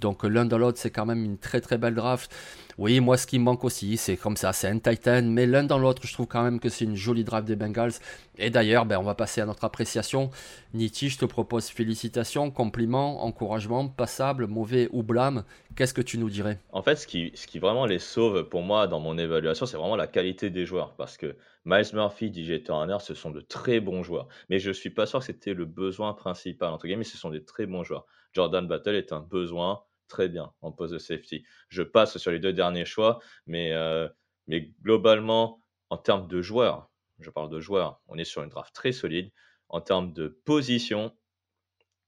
Donc 0.00 0.24
l'un 0.24 0.46
de 0.46 0.56
l'autre, 0.56 0.78
c'est 0.78 0.90
quand 0.90 1.04
même 1.04 1.22
une 1.22 1.36
très 1.36 1.60
très 1.60 1.76
belle 1.76 1.94
draft. 1.94 2.34
Oui, 2.80 2.98
moi, 3.00 3.18
ce 3.18 3.26
qui 3.26 3.38
me 3.38 3.44
manque 3.44 3.62
aussi, 3.64 3.98
c'est 3.98 4.16
comme 4.16 4.38
ça, 4.38 4.54
c'est 4.54 4.66
un 4.66 4.78
Titan, 4.78 5.20
mais 5.22 5.44
l'un 5.44 5.64
dans 5.64 5.76
l'autre, 5.76 6.00
je 6.06 6.14
trouve 6.14 6.26
quand 6.26 6.42
même 6.42 6.58
que 6.58 6.70
c'est 6.70 6.86
une 6.86 6.96
jolie 6.96 7.24
draft 7.24 7.46
des 7.46 7.54
Bengals. 7.54 7.92
Et 8.38 8.48
d'ailleurs, 8.48 8.86
ben, 8.86 8.96
on 8.96 9.02
va 9.02 9.14
passer 9.14 9.42
à 9.42 9.44
notre 9.44 9.64
appréciation. 9.64 10.30
Niti, 10.72 11.10
je 11.10 11.18
te 11.18 11.26
propose 11.26 11.68
félicitations, 11.68 12.50
compliments, 12.50 13.22
encouragements, 13.22 13.86
passable, 13.86 14.46
mauvais 14.46 14.88
ou 14.92 15.02
blâme. 15.02 15.44
Qu'est-ce 15.76 15.92
que 15.92 16.00
tu 16.00 16.16
nous 16.16 16.30
dirais? 16.30 16.58
En 16.72 16.80
fait, 16.80 16.96
ce 16.96 17.06
qui, 17.06 17.32
ce 17.34 17.46
qui 17.46 17.58
vraiment 17.58 17.84
les 17.84 17.98
sauve 17.98 18.44
pour 18.44 18.62
moi 18.62 18.86
dans 18.86 18.98
mon 18.98 19.18
évaluation, 19.18 19.66
c'est 19.66 19.76
vraiment 19.76 19.94
la 19.94 20.06
qualité 20.06 20.48
des 20.48 20.64
joueurs. 20.64 20.94
Parce 20.96 21.18
que 21.18 21.36
Miles 21.66 21.90
Murphy, 21.92 22.32
DJ 22.32 22.62
Turner, 22.64 22.96
ce 23.00 23.12
sont 23.12 23.30
de 23.30 23.42
très 23.42 23.80
bons 23.80 24.02
joueurs. 24.02 24.26
Mais 24.48 24.58
je 24.58 24.68
ne 24.68 24.72
suis 24.72 24.88
pas 24.88 25.04
sûr 25.04 25.18
que 25.18 25.26
c'était 25.26 25.52
le 25.52 25.66
besoin 25.66 26.14
principal, 26.14 26.72
entre 26.72 26.86
guillemets, 26.86 27.04
ce 27.04 27.18
sont 27.18 27.28
des 27.28 27.44
très 27.44 27.66
bons 27.66 27.84
joueurs. 27.84 28.06
Jordan 28.32 28.66
Battle 28.66 28.94
est 28.94 29.12
un 29.12 29.20
besoin 29.20 29.82
très 30.10 30.28
bien 30.28 30.52
en 30.60 30.72
poste 30.72 30.92
de 30.92 30.98
safety. 30.98 31.44
Je 31.68 31.82
passe 31.82 32.18
sur 32.18 32.30
les 32.30 32.38
deux 32.38 32.52
derniers 32.52 32.84
choix, 32.84 33.20
mais, 33.46 33.72
euh, 33.72 34.08
mais 34.46 34.72
globalement, 34.82 35.62
en 35.88 35.96
termes 35.96 36.28
de 36.28 36.42
joueurs, 36.42 36.90
je 37.18 37.30
parle 37.30 37.50
de 37.50 37.60
joueurs, 37.60 38.00
on 38.08 38.18
est 38.18 38.24
sur 38.24 38.42
une 38.42 38.50
draft 38.50 38.74
très 38.74 38.92
solide. 38.92 39.30
En 39.68 39.80
termes 39.80 40.12
de 40.12 40.28
position, 40.44 41.16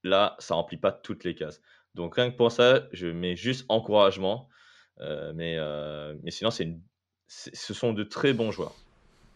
là, 0.03 0.37
ça 0.39 0.55
remplit 0.55 0.77
pas 0.79 0.93
toutes 0.93 1.25
les 1.25 1.35
cases. 1.35 1.61
Donc 1.95 2.17
rien 2.17 2.31
que 2.31 2.37
pour 2.37 2.53
ça, 2.53 2.89
je 2.93 3.07
mets 3.07 3.37
juste 3.37 3.65
encouragement. 3.69 4.49
Euh, 5.01 5.33
mais, 5.35 5.57
euh, 5.59 6.15
mais 6.23 6.31
sinon, 6.31 6.51
c'est 6.51 6.65
une- 6.65 6.83
ce 7.29 7.75
sont 7.75 7.93
de 7.93 8.03
très 8.05 8.33
bons 8.35 8.51
joueurs. 8.51 8.75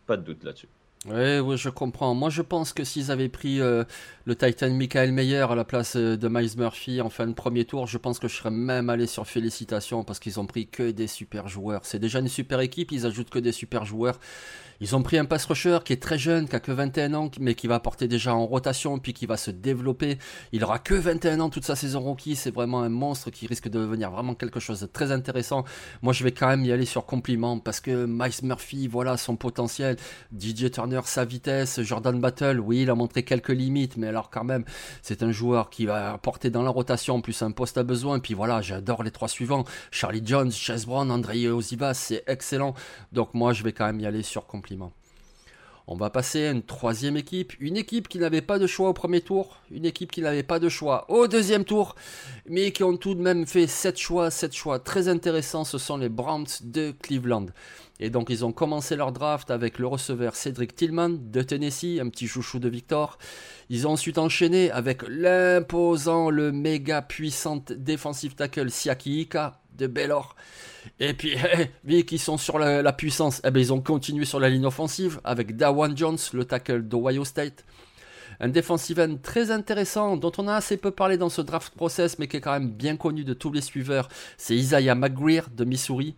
Pas 0.06 0.16
de 0.16 0.23
doute 0.23 0.44
là-dessus. 0.44 0.68
Oui, 1.08 1.38
oui, 1.38 1.56
je 1.56 1.68
comprends. 1.68 2.14
Moi, 2.14 2.30
je 2.30 2.42
pense 2.42 2.72
que 2.72 2.82
s'ils 2.82 3.12
avaient 3.12 3.28
pris 3.28 3.60
euh, 3.60 3.84
le 4.25 4.34
Titan 4.34 4.70
Michael 4.70 5.12
Meyer 5.12 5.46
à 5.48 5.54
la 5.54 5.64
place 5.64 5.94
euh, 5.94 6.16
de 6.16 6.26
Miles 6.26 6.56
Murphy 6.56 7.00
en 7.00 7.10
fin 7.10 7.28
de 7.28 7.32
premier 7.32 7.64
tour, 7.64 7.86
je 7.86 7.96
pense 7.96 8.18
que 8.18 8.26
je 8.26 8.34
serais 8.34 8.50
même 8.50 8.90
allé 8.90 9.06
sur 9.06 9.25
félicitations 9.25 10.02
parce 10.02 10.18
qu'ils 10.18 10.40
ont 10.40 10.46
pris 10.46 10.66
que 10.66 10.90
des 10.90 11.06
super 11.06 11.46
joueurs. 11.46 11.82
C'est 11.84 12.00
déjà 12.00 12.18
une 12.18 12.26
super 12.26 12.58
équipe, 12.58 12.90
ils 12.90 13.06
ajoutent 13.06 13.30
que 13.30 13.38
des 13.38 13.52
super 13.52 13.84
joueurs. 13.84 14.18
Ils 14.80 14.95
ont 14.95 15.02
pris 15.02 15.16
un 15.16 15.25
pass 15.25 15.47
rusher 15.47 15.78
qui 15.85 15.95
est 15.95 16.02
très 16.02 16.18
jeune, 16.18 16.49
qui 16.49 16.56
a 16.56 16.61
que 16.61 16.73
21 16.73 17.14
ans, 17.14 17.30
mais 17.40 17.54
qui 17.54 17.66
va 17.66 17.80
porter 17.80 18.09
déjà 18.09 18.35
en 18.35 18.45
rotation, 18.47 18.99
puis 18.99 19.14
qui 19.14 19.25
va 19.25 19.38
se 19.38 19.50
développer. 19.50 20.18
Il 20.52 20.62
aura 20.64 20.78
que 20.78 20.95
21 20.95 21.40
ans 21.40 21.49
toute 21.49 21.64
sa 21.64 21.76
saison 21.76 22.00
rookie. 22.00 22.37
C'est 22.37 22.50
vraiment 22.50 22.83
un 22.83 22.90
monstre 22.90 23.30
qui 23.30 23.47
risque 23.47 23.68
de 23.68 23.78
devenir 23.78 24.11
vraiment 24.11 24.35
quelque 24.35 24.61
chose 24.61 24.80
de 24.80 24.87
très 24.87 25.12
intéressant. 25.12 25.64
Moi, 26.02 26.12
je 26.12 26.25
vais 26.25 26.33
quand 26.33 26.49
même 26.49 26.64
y 26.64 26.73
aller 26.73 26.85
sur 26.85 27.06
compliment 27.06 27.59
parce 27.59 27.80
que 27.80 28.04
Miles 28.06 28.33
Murphy, 28.42 28.87
voilà 28.87 29.16
son 29.16 29.37
potentiel. 29.37 29.97
DJ 30.38 30.71
Turner, 30.71 31.00
sa 31.04 31.25
vitesse. 31.25 31.80
Jordan 31.80 32.21
Battle, 32.21 32.61
oui, 32.61 32.83
il 32.83 32.90
a 32.90 32.95
montré 32.95 33.23
quelques 33.23 33.49
limites, 33.49 33.97
mais 33.97 34.09
alors 34.09 34.28
quand 34.28 34.45
même, 34.45 34.64
c'est 35.00 35.23
un 35.23 35.33
joueur 35.33 35.71
qui 35.71 35.87
va 35.87 36.12
apporter 36.12 36.50
dans 36.50 36.62
la 36.62 36.71
rotation 36.71 37.23
plus 37.23 37.40
un 37.40 37.50
poste 37.50 37.78
à 37.78 37.83
besoin. 37.83 38.18
Puis 38.18 38.35
voilà, 38.35 38.61
j'adore 38.61 39.02
les 39.02 39.11
trois 39.11 39.28
suivants. 39.28 39.64
Charlie 39.90 40.23
Jones, 40.23 40.52
Chase 40.52 40.85
Brown, 40.85 41.11
André 41.11 41.49
Ozivas, 41.49 41.95
c'est 41.95 42.25
excellent. 42.26 42.75
Donc 43.12 43.33
moi, 43.33 43.54
je 43.54 43.62
vais 43.62 43.73
quand 43.73 43.87
même 43.87 44.00
y 44.00 44.06
aller 44.06 44.23
sur 44.23 44.47
compliment. 44.47 44.65
On 45.88 45.94
va 45.94 46.11
passer 46.11 46.46
à 46.46 46.50
une 46.50 46.64
troisième 46.64 47.16
équipe, 47.16 47.52
une 47.61 47.76
équipe 47.76 48.08
qui 48.08 48.18
n'avait 48.18 48.42
pas 48.42 48.58
de 48.58 48.66
choix 48.66 48.88
au 48.88 48.92
premier 48.92 49.20
tour, 49.20 49.61
une 49.70 49.85
équipe 49.85 50.11
qui 50.11 50.20
n'avait 50.20 50.42
pas 50.42 50.58
de 50.58 50.68
choix 50.68 51.08
au 51.08 51.28
deuxième 51.28 51.64
tour, 51.64 51.94
mais 52.49 52.73
qui 52.73 52.82
ont 52.82 52.96
tout 52.96 53.14
de 53.14 53.23
même 53.23 53.46
fait 53.46 53.68
7 53.68 53.96
choix, 53.96 54.32
7 54.32 54.52
choix 54.52 54.80
très 54.80 55.06
intéressants, 55.06 55.62
ce 55.62 55.78
sont 55.78 55.96
les 55.96 56.08
Browns 56.08 56.49
de 56.64 56.92
Cleveland. 57.02 57.46
Et 58.00 58.11
donc 58.11 58.30
ils 58.30 58.44
ont 58.44 58.50
commencé 58.50 58.96
leur 58.96 59.12
draft 59.12 59.52
avec 59.52 59.78
le 59.78 59.87
receveur 59.87 60.35
Cedric 60.35 60.75
Tillman 60.75 61.11
de 61.11 61.42
Tennessee, 61.42 62.00
un 62.00 62.08
petit 62.08 62.26
chouchou 62.26 62.58
de 62.58 62.68
Victor. 62.68 63.16
Ils 63.70 63.87
ont 63.87 63.92
ensuite 63.92 64.18
enchaîné 64.18 64.73
avec 64.73 65.02
l'imposant, 65.06 66.30
le 66.30 66.50
méga 66.50 67.00
puissant 67.00 67.62
defensive 67.70 68.35
tackle 68.35 68.73
Siaki 68.73 69.20
Ika 69.20 69.61
de 69.76 69.87
Baylor. 69.87 70.37
Et 71.00 71.14
puis, 71.14 71.35
eh, 71.59 71.66
vu 71.85 72.04
qu'ils 72.04 72.21
sont 72.21 72.38
sur 72.38 72.59
la, 72.59 72.92
puissance, 72.92 73.40
eh 73.45 73.50
ben, 73.50 73.61
ils 73.61 73.73
ont 73.73 73.80
continué 73.80 74.25
sur 74.25 74.40
la 74.40 74.49
ligne 74.49 74.66
offensive 74.66 75.21
avec 75.25 75.56
Dawan 75.56 75.97
Jones, 75.97 76.18
le 76.33 76.45
tackle 76.45 76.83
d'Ohio 76.83 77.25
State. 77.25 77.64
Un 78.38 78.49
defensive 78.49 79.00
end 79.00 79.16
très 79.23 79.50
intéressant, 79.50 80.16
dont 80.16 80.33
on 80.38 80.47
a 80.47 80.54
assez 80.54 80.76
peu 80.76 80.90
parlé 80.90 81.16
dans 81.16 81.30
ce 81.30 81.40
draft 81.40 81.75
process, 81.75 82.18
mais 82.18 82.28
qui 82.28 82.37
est 82.37 82.40
quand 82.40 82.52
même 82.52 82.71
bien 82.71 82.97
connu 82.97 83.25
de 83.25 83.33
tous 83.33 83.50
les 83.50 83.62
suiveurs, 83.62 84.09
c'est 84.37 84.54
Isaiah 84.54 84.95
McGreer 84.95 85.42
de 85.54 85.64
Missouri. 85.64 86.16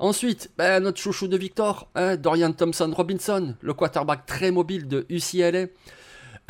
Ensuite, 0.00 0.50
ben, 0.56 0.82
notre 0.82 0.98
chouchou 0.98 1.28
de 1.28 1.36
Victor, 1.36 1.88
hein, 1.94 2.16
Dorian 2.16 2.52
Thompson 2.52 2.92
Robinson, 2.96 3.54
le 3.60 3.74
quarterback 3.74 4.26
très 4.26 4.50
mobile 4.50 4.88
de 4.88 5.06
UCLA. 5.10 5.66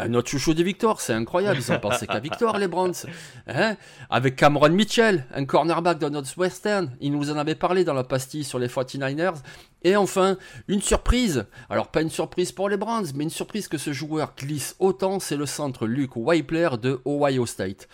Un 0.02 0.14
autre 0.14 0.30
chouchou 0.30 0.54
de 0.54 0.62
Victor, 0.62 1.00
c'est 1.00 1.12
incroyable. 1.12 1.58
Ils 1.58 1.72
ont 1.72 1.78
pensé 1.78 2.06
qu'à 2.06 2.20
Victor, 2.20 2.56
les 2.56 2.68
Browns. 2.68 2.94
Hein 3.46 3.76
Avec 4.08 4.34
Cameron 4.36 4.70
Mitchell, 4.70 5.26
un 5.34 5.44
cornerback 5.44 5.98
de 5.98 6.08
Northwestern. 6.08 6.90
Il 7.00 7.12
nous 7.12 7.30
en 7.30 7.36
avait 7.36 7.54
parlé 7.54 7.84
dans 7.84 7.92
la 7.92 8.04
pastille 8.04 8.44
sur 8.44 8.58
les 8.58 8.68
49ers. 8.68 9.34
Et 9.82 9.96
enfin, 9.96 10.38
une 10.68 10.80
surprise. 10.80 11.46
Alors, 11.68 11.88
pas 11.88 12.00
une 12.00 12.08
surprise 12.08 12.50
pour 12.50 12.70
les 12.70 12.78
Browns, 12.78 13.08
mais 13.14 13.24
une 13.24 13.30
surprise 13.30 13.68
que 13.68 13.76
ce 13.76 13.92
joueur 13.92 14.32
glisse 14.38 14.74
autant, 14.78 15.20
c'est 15.20 15.36
le 15.36 15.44
centre 15.44 15.86
Luke 15.86 16.16
Weipler 16.16 16.70
de 16.80 17.00
Ohio 17.04 17.44
State. 17.44 17.86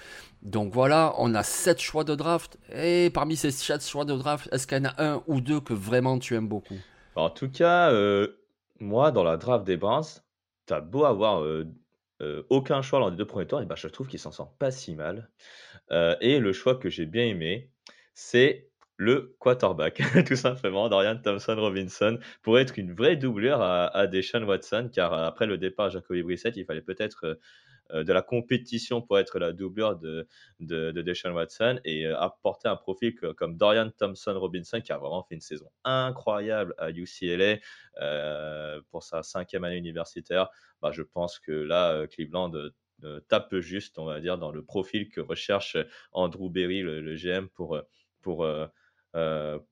Donc 0.42 0.72
voilà, 0.72 1.12
on 1.18 1.34
a 1.34 1.42
7 1.42 1.80
choix 1.80 2.04
de 2.04 2.14
draft. 2.14 2.56
Et 2.72 3.10
parmi 3.12 3.34
ces 3.34 3.50
7 3.50 3.84
choix 3.84 4.04
de 4.04 4.14
draft, 4.14 4.48
est-ce 4.52 4.68
qu'il 4.68 4.78
y 4.78 4.80
en 4.80 4.84
a 4.84 5.02
un 5.02 5.22
ou 5.26 5.40
deux 5.40 5.58
que 5.58 5.74
vraiment 5.74 6.20
tu 6.20 6.36
aimes 6.36 6.48
beaucoup? 6.48 6.78
En 7.16 7.30
tout 7.30 7.50
cas, 7.50 7.90
euh, 7.90 8.28
moi, 8.78 9.10
dans 9.10 9.24
la 9.24 9.36
draft 9.36 9.66
des 9.66 9.76
Browns, 9.76 10.04
t'as 10.66 10.80
beau 10.80 11.04
avoir 11.04 11.42
euh, 11.42 11.66
euh, 12.22 12.44
aucun 12.50 12.82
choix 12.82 12.98
lors 12.98 13.10
des 13.10 13.16
deux 13.16 13.26
premiers 13.26 13.46
tours, 13.46 13.60
et 13.60 13.66
ben, 13.66 13.76
je 13.76 13.88
trouve 13.88 14.08
qu'il 14.08 14.18
s'en 14.18 14.32
sort 14.32 14.52
pas 14.54 14.70
si 14.70 14.94
mal. 14.94 15.30
Euh, 15.90 16.16
et 16.20 16.38
le 16.38 16.52
choix 16.52 16.76
que 16.76 16.88
j'ai 16.88 17.06
bien 17.06 17.24
aimé, 17.26 17.70
c'est 18.14 18.68
le 18.96 19.36
quarterback, 19.38 20.00
tout 20.26 20.36
simplement, 20.36 20.88
Dorian 20.88 21.16
Thompson 21.16 21.56
Robinson, 21.56 22.18
pour 22.42 22.58
être 22.58 22.78
une 22.78 22.94
vraie 22.94 23.16
doublure 23.16 23.60
à, 23.60 23.86
à 23.88 24.06
Deshaun 24.06 24.44
Watson, 24.44 24.90
car 24.92 25.12
après 25.12 25.46
le 25.46 25.58
départ 25.58 25.88
de 25.88 25.92
Jacoby 25.92 26.22
Brissett, 26.22 26.56
il 26.56 26.64
fallait 26.64 26.80
peut-être 26.80 27.38
euh, 27.92 28.02
de 28.04 28.12
la 28.12 28.22
compétition 28.22 29.00
pour 29.00 29.18
être 29.18 29.38
la 29.38 29.52
doublure 29.52 29.96
de, 29.96 30.26
de, 30.60 30.90
de 30.90 31.02
Deshaun 31.02 31.32
Watson 31.32 31.78
et 31.84 32.06
euh, 32.06 32.18
apporter 32.18 32.68
un 32.68 32.76
profil 32.76 33.14
comme 33.36 33.56
Dorian 33.56 33.90
Thompson 33.96 34.34
Robinson 34.38 34.80
qui 34.80 34.92
a 34.92 34.98
vraiment 34.98 35.22
fait 35.22 35.36
une 35.36 35.40
saison 35.40 35.70
incroyable 35.84 36.74
à 36.78 36.90
UCLA 36.90 37.58
euh, 38.00 38.80
pour 38.90 39.04
sa 39.04 39.22
cinquième 39.22 39.64
année 39.64 39.76
universitaire. 39.76 40.48
Bah, 40.82 40.90
je 40.92 41.02
pense 41.02 41.38
que 41.38 41.52
là, 41.52 42.06
Cleveland 42.08 42.52
tape 43.28 43.56
juste, 43.58 43.98
on 43.98 44.04
va 44.06 44.20
dire, 44.20 44.38
dans 44.38 44.50
le 44.50 44.64
profil 44.64 45.08
que 45.08 45.20
recherche 45.20 45.76
Andrew 46.12 46.50
Berry, 46.50 46.80
le, 46.82 47.14
GM, 47.14 47.48
pour, 47.48 47.80
pour, 48.20 48.46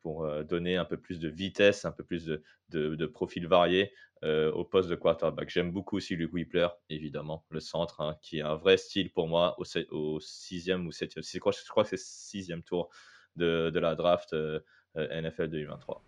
pour 0.01 0.27
donner 0.45 0.77
un 0.77 0.85
peu 0.85 0.97
plus 0.97 1.21
de 1.21 1.29
vitesse, 1.29 1.85
un 1.85 1.93
peu 1.93 2.03
plus 2.03 2.25
de, 2.25 2.43
de, 2.71 2.95
de 2.95 3.07
profils 3.07 3.47
variés 3.47 3.93
euh, 4.25 4.51
au 4.53 4.65
poste 4.65 4.89
de 4.89 4.95
quarterback. 4.95 5.51
J'aime 5.51 5.71
beaucoup 5.71 5.99
aussi 5.99 6.17
Luke 6.17 6.33
Whippler, 6.33 6.69
évidemment, 6.89 7.45
le 7.51 7.61
centre, 7.61 8.01
hein, 8.01 8.17
qui 8.23 8.39
est 8.39 8.43
un 8.43 8.55
vrai 8.55 8.79
style 8.79 9.13
pour 9.13 9.29
moi 9.29 9.55
au, 9.59 10.19
sixième 10.21 10.87
ou 10.87 10.93
septième, 10.93 11.23
je 11.23 11.39
crois, 11.39 11.53
je 11.53 11.69
crois 11.69 11.83
que 11.83 11.91
c'est 11.91 11.99
sixième 11.99 12.63
tour 12.63 12.89
de, 13.37 13.71
la 13.75 13.95
draft 13.95 14.33
euh, 14.33 14.61
euh, 14.97 15.21
NFL 15.21 15.49
2023. 15.49 16.03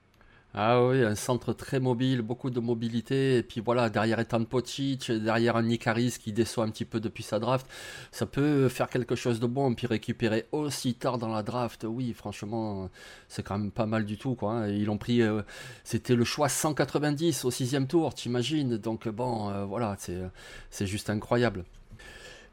Ah 0.58 0.82
oui, 0.82 1.04
un 1.04 1.14
centre 1.14 1.52
très 1.52 1.80
mobile, 1.80 2.22
beaucoup 2.22 2.48
de 2.48 2.60
mobilité. 2.60 3.36
Et 3.36 3.42
puis 3.42 3.60
voilà, 3.60 3.90
derrière 3.90 4.18
Ethan 4.18 4.42
Pocic, 4.44 5.12
derrière 5.12 5.56
un 5.56 5.62
Nick 5.62 5.86
Harris 5.86 6.16
qui 6.18 6.32
déçoit 6.32 6.64
un 6.64 6.70
petit 6.70 6.86
peu 6.86 6.98
depuis 6.98 7.22
sa 7.22 7.38
draft, 7.38 7.66
ça 8.10 8.24
peut 8.24 8.70
faire 8.70 8.88
quelque 8.88 9.14
chose 9.16 9.38
de 9.38 9.46
bon. 9.46 9.74
Puis 9.74 9.86
récupérer 9.86 10.46
aussi 10.52 10.94
tard 10.94 11.18
dans 11.18 11.28
la 11.28 11.42
draft, 11.42 11.84
oui, 11.86 12.14
franchement, 12.14 12.88
c'est 13.28 13.42
quand 13.42 13.58
même 13.58 13.70
pas 13.70 13.84
mal 13.84 14.06
du 14.06 14.16
tout. 14.16 14.34
Quoi, 14.34 14.52
hein. 14.52 14.68
Ils 14.68 14.86
l'ont 14.86 14.96
pris, 14.96 15.20
euh, 15.20 15.42
c'était 15.84 16.14
le 16.14 16.24
choix 16.24 16.48
190 16.48 17.44
au 17.44 17.50
sixième 17.50 17.86
tour, 17.86 18.14
t'imagines? 18.14 18.78
Donc 18.78 19.08
bon, 19.08 19.50
euh, 19.50 19.64
voilà, 19.66 19.96
c'est 20.70 20.86
juste 20.86 21.10
incroyable. 21.10 21.64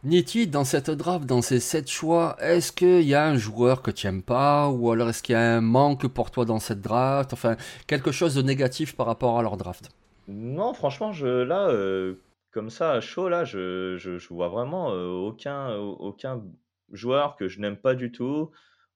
Niti, 0.05 0.48
dans 0.48 0.65
cette 0.65 0.89
draft, 0.89 1.25
dans 1.25 1.41
ces 1.41 1.62
7 1.62 1.89
choix, 1.89 2.36
est-ce 2.41 2.74
qu'il 2.74 3.03
y 3.03 3.15
a 3.15 3.25
un 3.25 3.38
joueur 3.38 3.81
que 3.81 3.89
tu 3.89 4.05
n'aimes 4.05 4.22
pas 4.22 4.67
Ou 4.67 4.91
alors 4.91 5.07
est-ce 5.07 5.24
qu'il 5.24 5.31
y 5.31 5.38
a 5.38 5.55
un 5.55 5.62
manque 5.62 6.07
pour 6.07 6.29
toi 6.29 6.43
dans 6.43 6.60
cette 6.60 6.81
draft 6.81 7.31
Enfin, 7.31 7.55
quelque 7.88 8.12
chose 8.12 8.36
de 8.36 8.41
négatif 8.41 8.98
par 8.98 9.05
rapport 9.05 9.39
à 9.39 9.41
leur 9.41 9.55
draft? 9.55 9.91
Non, 10.27 10.74
franchement, 10.74 11.13
je, 11.13 11.43
là, 11.43 11.69
euh, 11.69 12.15
comme 12.51 12.69
ça, 12.69 12.91
à 12.91 13.00
chaud, 13.00 13.29
là, 13.29 13.45
je, 13.45 13.95
je, 13.98 14.27
vois 14.33 14.50
vraiment 14.50 14.91
euh, 14.91 15.07
aucun, 15.07 15.74
aucun 15.75 16.41
joueur 16.91 17.38
que 17.38 17.48
je 17.48 17.62
n'aime 17.62 17.77
pas 17.77 17.95
du 17.95 18.12
tout. 18.12 18.51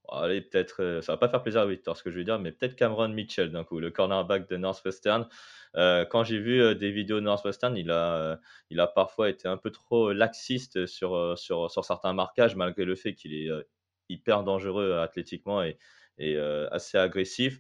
Allez, 0.10 0.42
peut-être, 0.42 0.82
euh, 0.82 1.02
ça 1.02 1.14
va 1.14 1.18
pas 1.18 1.28
faire 1.28 1.44
plaisir 1.44 1.62
à 1.62 1.66
Victor 1.66 1.98
ce 1.98 2.04
que 2.04 2.10
je 2.12 2.18
vais 2.18 2.24
dire, 2.24 2.40
mais 2.40 2.52
peut-être 2.54 2.76
Cameron 2.76 3.10
Mitchell 3.10 3.52
d'un 3.52 3.64
coup, 3.66 3.80
le 3.80 3.92
cornerback 3.92 4.48
de 4.50 4.56
Northwestern. 4.56 5.28
Euh, 5.76 6.06
quand 6.06 6.24
j'ai 6.24 6.40
vu 6.40 6.62
euh, 6.62 6.76
des 6.76 6.92
vidéos 6.92 7.18
de 7.20 7.26
Northwestern, 7.26 7.76
il 7.76 7.92
a, 7.92 8.40
il 8.70 8.80
a 8.80 8.88
parfois 8.88 9.30
été 9.30 9.48
un 9.50 9.58
peu 9.58 9.70
trop 9.70 10.14
laxiste 10.14 10.86
sur, 10.86 11.38
sur, 11.38 11.70
sur 11.70 11.84
certains 11.84 12.14
marquages, 12.14 12.56
malgré 12.56 12.86
le 12.86 12.96
fait 12.96 13.16
qu'il 13.16 13.34
est 13.34 13.50
hyper 14.10 14.44
dangereux 14.44 14.94
athlétiquement 14.94 15.62
et 15.64 15.78
assez 16.72 16.98
agressif. 16.98 17.60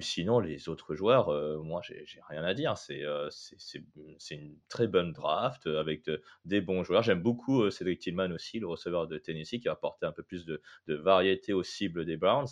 Sinon, 0.00 0.40
les 0.40 0.68
autres 0.68 0.94
joueurs, 0.94 1.28
moi, 1.62 1.80
j'ai 1.82 2.04
rien 2.28 2.44
à 2.44 2.54
dire. 2.54 2.76
C'est 2.76 3.04
c'est 3.30 4.34
une 4.34 4.56
très 4.68 4.86
bonne 4.88 5.12
draft 5.12 5.66
avec 5.66 6.10
des 6.44 6.60
bons 6.60 6.82
joueurs. 6.84 7.02
J'aime 7.02 7.22
beaucoup 7.22 7.70
Cédric 7.70 8.00
Tillman 8.00 8.32
aussi, 8.32 8.58
le 8.58 8.66
receveur 8.66 9.06
de 9.06 9.18
Tennessee, 9.18 9.60
qui 9.60 9.68
a 9.68 9.72
apporté 9.72 10.06
un 10.06 10.12
peu 10.12 10.22
plus 10.22 10.44
de, 10.44 10.60
variété 10.88 11.52
aux 11.52 11.62
cibles 11.62 12.04
des 12.04 12.16
Browns. 12.16 12.48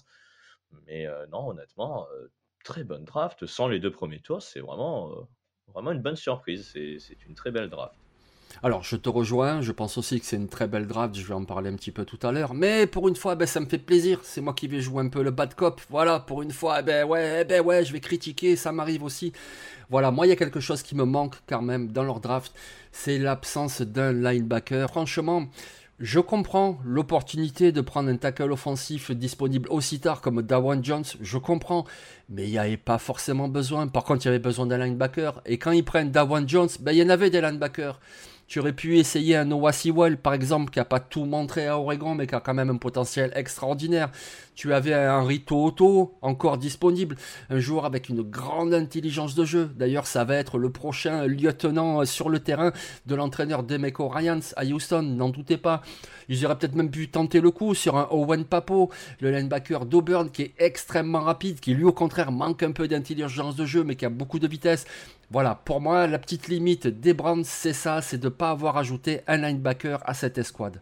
Mais 0.86 1.08
non, 1.30 1.48
honnêtement, 1.48 2.06
très 2.64 2.82
bonne 2.82 3.04
draft. 3.04 3.46
Sans 3.46 3.68
les 3.68 3.78
deux 3.78 3.92
premiers 3.92 4.20
tours, 4.20 4.42
c'est 4.42 4.60
euh, 4.60 5.24
vraiment 5.68 5.92
une 5.92 6.02
bonne 6.02 6.16
surprise. 6.16 6.72
C'est 6.72 7.24
une 7.26 7.34
très 7.36 7.52
belle 7.52 7.70
draft. 7.70 7.96
Alors, 8.62 8.82
je 8.82 8.96
te 8.96 9.08
rejoins, 9.08 9.60
je 9.60 9.72
pense 9.72 9.98
aussi 9.98 10.20
que 10.20 10.26
c'est 10.26 10.36
une 10.36 10.48
très 10.48 10.66
belle 10.68 10.86
draft, 10.86 11.14
je 11.14 11.26
vais 11.26 11.34
en 11.34 11.44
parler 11.44 11.70
un 11.70 11.74
petit 11.74 11.90
peu 11.90 12.04
tout 12.04 12.18
à 12.26 12.32
l'heure, 12.32 12.54
mais 12.54 12.86
pour 12.86 13.08
une 13.08 13.16
fois, 13.16 13.34
ben, 13.34 13.46
ça 13.46 13.60
me 13.60 13.66
fait 13.66 13.78
plaisir, 13.78 14.20
c'est 14.22 14.40
moi 14.40 14.54
qui 14.54 14.68
vais 14.68 14.80
jouer 14.80 15.02
un 15.02 15.08
peu 15.08 15.22
le 15.22 15.30
bad 15.30 15.54
cop, 15.54 15.80
voilà, 15.90 16.20
pour 16.20 16.42
une 16.42 16.52
fois, 16.52 16.80
eh 16.80 16.82
ben 16.82 17.04
ouais, 17.06 17.40
eh 17.42 17.44
ben 17.44 17.60
ouais, 17.62 17.84
je 17.84 17.92
vais 17.92 18.00
critiquer, 18.00 18.56
ça 18.56 18.72
m'arrive 18.72 19.02
aussi. 19.02 19.32
Voilà, 19.90 20.10
moi, 20.10 20.26
il 20.26 20.30
y 20.30 20.32
a 20.32 20.36
quelque 20.36 20.60
chose 20.60 20.82
qui 20.82 20.94
me 20.94 21.04
manque 21.04 21.34
quand 21.46 21.62
même 21.62 21.88
dans 21.92 22.04
leur 22.04 22.20
draft, 22.20 22.52
c'est 22.92 23.18
l'absence 23.18 23.82
d'un 23.82 24.12
linebacker. 24.12 24.88
Franchement, 24.88 25.46
je 26.00 26.18
comprends 26.18 26.78
l'opportunité 26.84 27.70
de 27.70 27.80
prendre 27.80 28.08
un 28.08 28.16
tackle 28.16 28.50
offensif 28.50 29.10
disponible 29.12 29.68
aussi 29.70 30.00
tard 30.00 30.20
comme 30.20 30.42
Dawan 30.42 30.82
Jones, 30.84 31.04
je 31.20 31.38
comprends, 31.38 31.84
mais 32.28 32.44
il 32.44 32.50
n'y 32.50 32.58
avait 32.58 32.76
pas 32.76 32.98
forcément 32.98 33.48
besoin. 33.48 33.86
Par 33.86 34.04
contre, 34.04 34.24
il 34.24 34.26
y 34.26 34.28
avait 34.28 34.38
besoin 34.38 34.66
d'un 34.66 34.78
linebacker. 34.78 35.40
Et 35.46 35.58
quand 35.58 35.70
ils 35.70 35.84
prennent 35.84 36.10
Dawan 36.10 36.48
Jones, 36.48 36.68
ben, 36.80 36.92
il 36.92 36.98
y 36.98 37.02
en 37.02 37.10
avait 37.10 37.30
des 37.30 37.40
linebackers. 37.40 38.00
Tu 38.46 38.58
aurais 38.58 38.72
pu 38.72 38.98
essayer 38.98 39.36
un 39.36 39.46
Noah 39.46 39.72
Sewell, 39.72 40.18
par 40.18 40.34
exemple, 40.34 40.70
qui 40.70 40.78
n'a 40.78 40.84
pas 40.84 41.00
tout 41.00 41.24
montré 41.24 41.66
à 41.66 41.78
Oregon, 41.78 42.14
mais 42.14 42.26
qui 42.26 42.34
a 42.34 42.40
quand 42.40 42.54
même 42.54 42.70
un 42.70 42.76
potentiel 42.76 43.32
extraordinaire. 43.34 44.10
Tu 44.54 44.72
avais 44.72 44.94
un 44.94 45.24
Rito 45.24 45.64
Otto, 45.64 46.14
encore 46.22 46.58
disponible, 46.58 47.16
un 47.50 47.58
joueur 47.58 47.86
avec 47.86 48.08
une 48.08 48.22
grande 48.22 48.72
intelligence 48.72 49.34
de 49.34 49.44
jeu. 49.44 49.70
D'ailleurs, 49.76 50.06
ça 50.06 50.24
va 50.24 50.36
être 50.36 50.58
le 50.58 50.70
prochain 50.70 51.26
lieutenant 51.26 52.04
sur 52.04 52.28
le 52.28 52.38
terrain 52.38 52.72
de 53.06 53.14
l'entraîneur 53.14 53.64
Demeco 53.64 54.08
Ryans 54.08 54.52
à 54.56 54.64
Houston, 54.64 55.02
n'en 55.02 55.30
doutez 55.30 55.56
pas. 55.56 55.82
Ils 56.28 56.44
auraient 56.44 56.56
peut-être 56.56 56.76
même 56.76 56.90
pu 56.90 57.08
tenter 57.08 57.40
le 57.40 57.50
coup 57.50 57.74
sur 57.74 57.96
un 57.96 58.08
Owen 58.10 58.44
Papo, 58.44 58.90
le 59.20 59.30
linebacker 59.32 59.86
d'Auburn, 59.86 60.30
qui 60.30 60.42
est 60.42 60.54
extrêmement 60.58 61.20
rapide, 61.20 61.60
qui 61.60 61.74
lui 61.74 61.84
au 61.84 61.92
contraire 61.92 62.30
manque 62.30 62.62
un 62.62 62.72
peu 62.72 62.86
d'intelligence 62.86 63.56
de 63.56 63.66
jeu, 63.66 63.84
mais 63.84 63.96
qui 63.96 64.04
a 64.04 64.10
beaucoup 64.10 64.38
de 64.38 64.46
vitesse. 64.46 64.86
Voilà, 65.30 65.54
pour 65.54 65.80
moi, 65.80 66.06
la 66.06 66.18
petite 66.18 66.48
limite 66.48 66.86
des 66.86 67.14
Browns, 67.14 67.44
c'est 67.44 67.72
ça, 67.72 68.00
c'est 68.00 68.18
de 68.18 68.24
ne 68.24 68.30
pas 68.30 68.50
avoir 68.50 68.76
ajouté 68.76 69.20
un 69.26 69.38
linebacker 69.38 70.00
à 70.04 70.14
cette 70.14 70.38
escouade. 70.38 70.80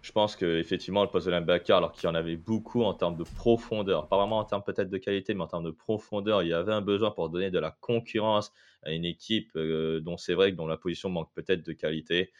Je 0.00 0.12
pense 0.12 0.36
qu'effectivement, 0.36 1.02
le 1.02 1.10
poste 1.10 1.26
de 1.26 1.32
linebacker, 1.32 1.76
alors 1.76 1.92
qu'il 1.92 2.04
y 2.04 2.10
en 2.10 2.14
avait 2.14 2.36
beaucoup 2.36 2.82
en 2.82 2.94
termes 2.94 3.16
de 3.16 3.24
profondeur, 3.24 4.08
pas 4.08 4.16
vraiment 4.16 4.38
en 4.38 4.44
termes 4.44 4.62
peut-être 4.62 4.88
de 4.88 4.98
qualité, 4.98 5.34
mais 5.34 5.42
en 5.42 5.48
termes 5.48 5.64
de 5.64 5.70
profondeur, 5.70 6.42
il 6.42 6.48
y 6.48 6.54
avait 6.54 6.72
un 6.72 6.80
besoin 6.80 7.10
pour 7.10 7.28
donner 7.28 7.50
de 7.50 7.58
la 7.58 7.72
concurrence 7.72 8.52
à 8.84 8.92
une 8.92 9.04
équipe 9.04 9.50
euh, 9.56 10.00
dont 10.00 10.16
c'est 10.16 10.34
vrai 10.34 10.52
que 10.52 10.56
dont 10.56 10.66
la 10.66 10.76
position 10.76 11.08
manque 11.08 11.32
peut-être 11.34 11.66
de 11.66 11.72
qualité. 11.72 12.32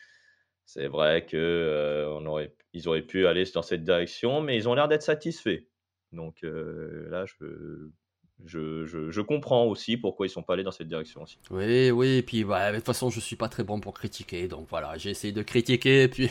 C'est 0.65 0.87
vrai 0.87 1.27
qu'ils 1.27 1.39
euh, 1.39 2.51
auraient 2.87 3.03
pu 3.03 3.27
aller 3.27 3.45
dans 3.53 3.63
cette 3.63 3.85
direction, 3.85 4.41
mais 4.41 4.57
ils 4.57 4.69
ont 4.69 4.75
l'air 4.75 4.87
d'être 4.89 5.03
satisfaits. 5.03 5.65
Donc 6.13 6.45
euh, 6.45 7.09
là, 7.11 7.27
je, 7.27 7.91
je, 8.47 9.21
comprends 9.21 9.65
aussi 9.65 9.97
pourquoi 9.97 10.27
ils 10.27 10.31
sont 10.31 10.43
pas 10.43 10.55
allés 10.55 10.63
dans 10.63 10.71
cette 10.71 10.89
direction 10.89 11.23
aussi. 11.23 11.39
Oui, 11.51 11.91
oui, 11.91 12.19
et 12.19 12.23
puis 12.23 12.45
bah, 12.45 12.71
de 12.71 12.77
toute 12.77 12.87
façon, 12.87 13.11
je 13.11 13.21
suis 13.21 13.37
pas 13.37 13.49
très 13.49 13.65
bon 13.65 13.81
pour 13.81 13.95
critiquer, 13.95 14.49
donc 14.49 14.67
voilà, 14.71 14.97
j'ai 14.97 15.11
essayé 15.11 15.33
de 15.33 15.43
critiquer, 15.43 16.03
et 16.05 16.09
puis 16.09 16.31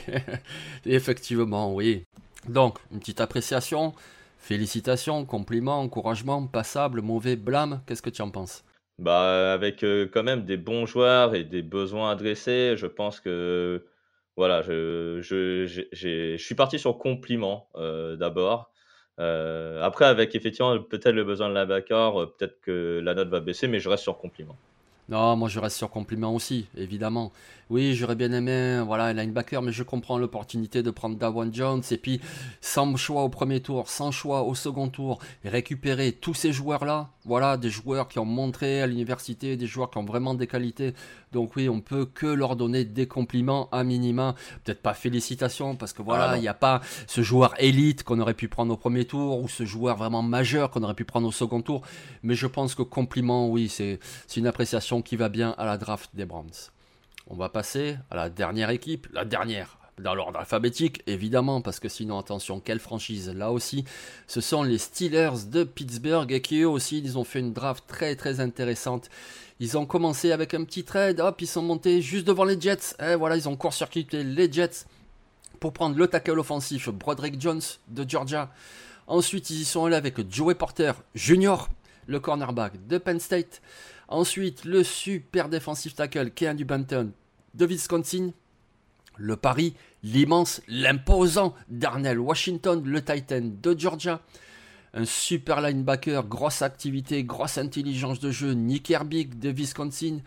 effectivement, 0.86 1.74
oui. 1.74 2.06
Donc, 2.48 2.80
une 2.91 3.00
petite 3.00 3.20
appréciation, 3.20 3.93
félicitations, 4.38 5.26
compliments, 5.26 5.82
encouragement, 5.82 6.48
passable, 6.48 7.02
mauvais, 7.02 7.36
blâme, 7.36 7.82
qu'est-ce 7.86 8.02
que 8.02 8.10
tu 8.10 8.22
en 8.22 8.30
penses? 8.30 8.63
Bah, 9.00 9.54
avec 9.54 9.84
euh, 9.84 10.08
quand 10.12 10.24
même 10.24 10.46
des 10.46 10.58
bons 10.58 10.86
joueurs 10.88 11.36
et 11.36 11.43
des 11.43 11.62
besoins 11.62 12.10
adressés, 12.12 12.76
je 12.78 12.88
pense 12.88 13.20
que 13.20 13.86
voilà, 14.38 14.62
je, 14.62 15.20
je, 15.22 16.36
suis 16.38 16.56
parti 16.56 16.80
sur 16.80 16.98
compliment 16.98 17.70
euh, 17.76 18.15
d'abord. 18.15 18.72
Euh, 19.20 19.82
après, 19.84 20.06
avec 20.06 20.36
effectivement 20.36 20.78
peut-être 20.80 21.16
le 21.16 21.24
besoin 21.24 21.50
de 21.50 21.54
la 21.54 21.66
euh, 21.66 22.26
peut-être 22.38 22.62
que 22.62 23.02
la 23.04 23.16
note 23.16 23.30
va 23.30 23.40
baisser, 23.40 23.68
mais 23.68 23.80
je 23.80 23.90
reste 23.90 24.04
sur 24.04 24.18
compliment. 24.18 24.56
Non, 25.10 25.36
moi 25.36 25.48
je 25.48 25.60
reste 25.60 25.78
sur 25.78 25.90
compliment 25.90 26.36
aussi, 26.36 26.68
évidemment. 26.76 27.32
Oui, 27.70 27.96
j'aurais 27.96 28.16
bien 28.16 28.32
aimé 28.32 28.82
voilà, 28.86 29.08
un 29.08 29.14
linebacker, 29.14 29.62
mais 29.62 29.74
je 29.74 29.84
comprends 29.84 30.18
l'opportunité 30.18 30.84
de 30.84 30.90
prendre 30.90 31.18
Dawan 31.18 31.54
Jones 31.54 31.84
et 31.92 31.98
puis 31.98 32.22
sans 32.62 32.96
choix 32.96 33.24
au 33.24 33.30
premier 33.30 33.60
tour, 33.60 33.90
sans 33.90 34.12
choix 34.12 34.44
au 34.44 34.56
second 34.56 34.88
tour, 34.88 35.20
et 35.44 35.50
récupérer 35.50 36.14
tous 36.14 36.34
ces 36.34 36.54
joueurs-là, 36.54 37.10
voilà, 37.26 37.58
des 37.58 37.70
joueurs 37.70 38.08
qui 38.08 38.20
ont 38.20 38.26
montré 38.26 38.82
à 38.82 38.88
l'université, 38.88 39.58
des 39.58 39.68
joueurs 39.68 39.90
qui 39.90 39.98
ont 39.98 40.06
vraiment 40.06 40.34
des 40.34 40.48
qualités. 40.48 40.94
Donc 41.34 41.58
oui, 41.58 41.68
on 41.68 41.82
peut 41.82 42.06
que 42.06 42.26
leur 42.26 42.56
donner 42.56 42.86
des 42.86 43.06
compliments 43.06 43.68
à 43.74 43.84
minima. 43.84 44.36
Peut-être 44.64 44.82
pas 44.82 44.94
félicitations 44.94 45.76
parce 45.76 45.92
que 45.92 46.02
voilà, 46.02 46.30
ah 46.30 46.38
il 46.38 46.42
n'y 46.42 46.48
a 46.48 46.54
pas 46.54 46.80
ce 47.06 47.22
joueur 47.22 47.54
élite 47.60 48.04
qu'on 48.04 48.22
aurait 48.22 48.34
pu 48.34 48.48
prendre 48.48 48.74
au 48.74 48.78
premier 48.78 49.04
tour 49.04 49.44
ou 49.44 49.50
ce 49.50 49.66
joueur 49.66 49.98
vraiment 49.98 50.22
majeur 50.22 50.72
qu'on 50.72 50.84
aurait 50.84 50.94
pu 50.94 51.04
prendre 51.04 51.28
au 51.28 51.34
second 51.34 51.62
tour. 51.62 51.82
Mais 52.24 52.36
je 52.36 52.48
pense 52.48 52.76
que 52.76 52.82
compliments, 52.84 53.50
oui, 53.50 53.68
c'est 53.68 54.00
une 54.38 54.48
appréciation 54.48 55.02
qui 55.02 55.18
va 55.18 55.28
bien 55.28 55.54
à 55.58 55.66
la 55.66 55.78
draft 55.78 56.12
des 56.14 56.26
Browns. 56.26 56.72
On 57.30 57.36
va 57.36 57.50
passer 57.50 57.98
à 58.10 58.16
la 58.16 58.30
dernière 58.30 58.70
équipe, 58.70 59.08
la 59.12 59.26
dernière 59.26 59.78
dans 60.00 60.16
l'ordre 60.16 60.40
alphabétique, 60.40 61.02
évidemment, 61.08 61.62
parce 61.62 61.80
que 61.80 61.90
sinon, 61.90 62.20
attention, 62.20 62.60
quelle 62.60 62.80
franchise 62.80 63.30
Là 63.30 63.52
aussi, 63.52 63.84
ce 64.28 64.42
sont 64.42 64.63
les 64.63 64.78
Steelers 64.78 65.46
de 65.48 65.63
Pittsburgh 65.63 66.32
et 66.32 66.42
qui 66.42 66.62
eux 66.62 66.70
aussi, 66.70 67.00
ils 67.00 67.18
ont 67.18 67.24
fait 67.24 67.40
une 67.40 67.52
draft 67.52 67.84
très 67.88 68.16
très 68.16 68.40
intéressante. 68.40 69.10
Ils 69.60 69.78
ont 69.78 69.86
commencé 69.86 70.32
avec 70.32 70.54
un 70.54 70.63
petit 70.63 70.84
trade, 70.84 71.20
hop, 71.20 71.42
ils 71.42 71.48
sont 71.48 71.63
montés 71.63 72.02
juste 72.02 72.28
devant 72.28 72.44
les 72.44 72.62
Jets. 72.62 72.96
Et 73.02 73.16
voilà, 73.16 73.36
ils 73.36 73.50
ont 73.50 73.56
court-circuité 73.56 74.24
les 74.24 74.52
Jets 74.52 74.86
pour 75.60 75.74
prendre 75.74 75.98
le 75.98 76.08
tackle 76.08 76.40
offensif 76.40 76.90
Broderick 76.90 77.42
Jones 77.42 77.62
de 77.88 78.08
Georgia. 78.08 78.52
Ensuite, 79.08 79.50
ils 79.50 79.62
y 79.62 79.66
sont 79.66 79.86
allés 79.86 79.96
avec 79.96 80.32
Joey 80.32 80.54
Porter 80.54 80.92
Jr., 81.16 81.56
le 82.06 82.20
cornerback 82.20 82.88
de 82.88 82.98
Penn 83.00 83.20
State. 83.20 83.62
Ensuite, 84.08 84.63
le 84.63 84.84
super 84.84 85.50
défensif 85.50 85.96
tackle 85.96 86.32
Keanu 86.32 86.63
Banton 86.63 87.12
de 87.54 87.65
Wisconsin. 87.65 88.32
Le 89.17 89.36
pari, 89.36 89.74
l'immense, 90.04 90.62
l'imposant 90.67 91.56
Darnell 91.70 92.20
Washington, 92.20 92.84
le 92.86 93.04
Titan 93.04 93.41
de 93.62 93.78
Georgia. 93.78 94.22
Un 94.93 95.06
super 95.06 95.62
linebacker, 95.62 96.24
grosse 96.28 96.62
activité, 96.62 97.24
grosse 97.24 97.58
intelligence 97.58 98.20
de 98.20 98.32
jeu, 98.32 98.54
Nick 98.54 98.89
Herbig 98.89 99.38
de 99.39 99.50
Wisconsin. 99.50 100.20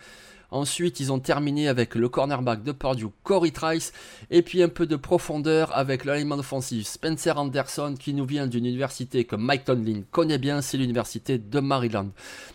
Ensuite, 0.50 1.00
ils 1.00 1.12
ont 1.12 1.20
terminé 1.20 1.68
avec 1.68 1.94
le 1.94 2.08
cornerback 2.08 2.62
de 2.62 2.72
Purdue, 2.72 3.06
Corey 3.22 3.50
Trice, 3.50 3.92
et 4.30 4.42
puis 4.42 4.62
un 4.62 4.68
peu 4.68 4.86
de 4.86 4.96
profondeur 4.96 5.76
avec 5.76 6.04
l'alignment 6.04 6.38
offensif 6.38 6.86
Spencer 6.86 7.36
Anderson, 7.38 7.94
qui 7.98 8.14
nous 8.14 8.24
vient 8.24 8.46
d'une 8.46 8.66
université 8.66 9.24
que 9.24 9.36
Mike 9.36 9.64
Tomlin 9.64 10.02
connaît 10.10 10.38
bien, 10.38 10.60
c'est 10.60 10.76
l'université 10.76 11.38
de 11.38 11.60
Maryland. 11.60 12.08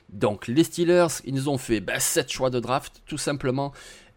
Donc, 0.10 0.48
les 0.48 0.64
Steelers, 0.64 1.22
ils 1.26 1.34
nous 1.34 1.50
ont 1.50 1.58
fait 1.58 1.84
7 1.98 2.26
ben, 2.26 2.30
choix 2.30 2.50
de 2.50 2.60
draft, 2.60 3.02
tout 3.06 3.18
simplement. 3.18 3.74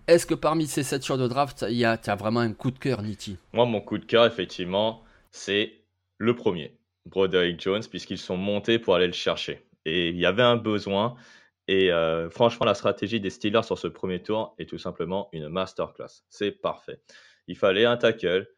Est-ce 0.07 0.27
que 0.27 0.35
parmi 0.35 0.67
ces 0.67 0.83
7 0.83 1.05
choix 1.05 1.17
de 1.17 1.29
draft, 1.29 1.67
il 1.69 1.77
y 1.77 1.85
a, 1.85 2.01
as 2.07 2.17
vraiment 2.17 2.41
un 2.41 2.53
coup 2.53 2.71
de 2.71 2.79
cœur, 2.79 3.03
Nitti? 3.03 3.37
Moi, 3.53 3.67
mon 3.67 3.81
coup 3.81 3.99
de 3.99 4.05
cœur, 4.05 4.27
effectivement, 4.27 5.03
c'est 5.31 5.73
le 6.17 6.35
premier, 6.35 6.73
Broderick 7.07 7.61
Jones, 7.61 7.83
puisqu'ils 7.89 8.19
sont 8.19 8.37
montés 8.37 8.79
pour 8.79 8.95
aller 8.95 9.07
le 9.07 9.13
chercher. 9.13 9.63
Et 9.85 10.09
il 10.09 10.17
y 10.17 10.27
avait 10.27 10.43
un 10.43 10.57
besoin. 10.57 11.15
Et 11.69 11.93
euh, 11.93 12.31
franchement, 12.31 12.65
la 12.65 12.75
stratégie 12.75 13.21
des 13.21 13.29
Steelers 13.29 13.63
sur 13.63 13.79
ce 13.79 13.87
premier 13.87 14.23
tour 14.23 14.55
est 14.59 14.69
tout 14.69 14.79
simplement 14.79 15.29
une 15.33 15.49
masterclass. 15.49 16.25
C'est 16.31 16.51
parfait. 16.51 17.01
Il 17.47 17.57
fallait 17.57 17.85
un 17.85 17.99
tackle. 17.99 18.49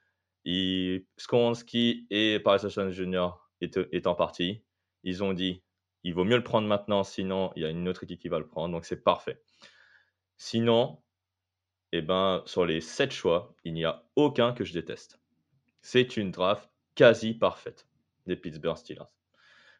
Il... 0.44 1.04
Skonski 1.16 2.06
et 2.10 2.38
Paris 2.38 2.68
Jr. 2.68 3.30
étant 3.60 4.14
partis, 4.14 4.62
ils 5.02 5.22
ont 5.22 5.32
dit 5.32 5.62
il 6.02 6.14
vaut 6.14 6.24
mieux 6.24 6.36
le 6.36 6.44
prendre 6.44 6.66
maintenant, 6.66 7.04
sinon 7.04 7.52
il 7.56 7.62
y 7.62 7.66
a 7.66 7.68
une 7.68 7.86
autre 7.88 8.04
équipe 8.04 8.20
qui 8.20 8.28
va 8.28 8.38
le 8.38 8.46
prendre. 8.46 8.72
Donc 8.72 8.84
c'est 8.84 9.02
parfait. 9.02 9.42
Sinon, 10.38 11.02
eh 11.92 12.00
ben, 12.00 12.42
sur 12.46 12.64
les 12.64 12.80
7 12.80 13.10
choix, 13.10 13.54
il 13.64 13.74
n'y 13.74 13.84
a 13.84 14.04
aucun 14.16 14.52
que 14.52 14.64
je 14.64 14.72
déteste. 14.72 15.20
C'est 15.82 16.16
une 16.16 16.30
draft 16.30 16.70
quasi 16.94 17.34
parfaite 17.34 17.86
des 18.26 18.36
Pittsburgh 18.36 18.76
Steelers. 18.76 19.10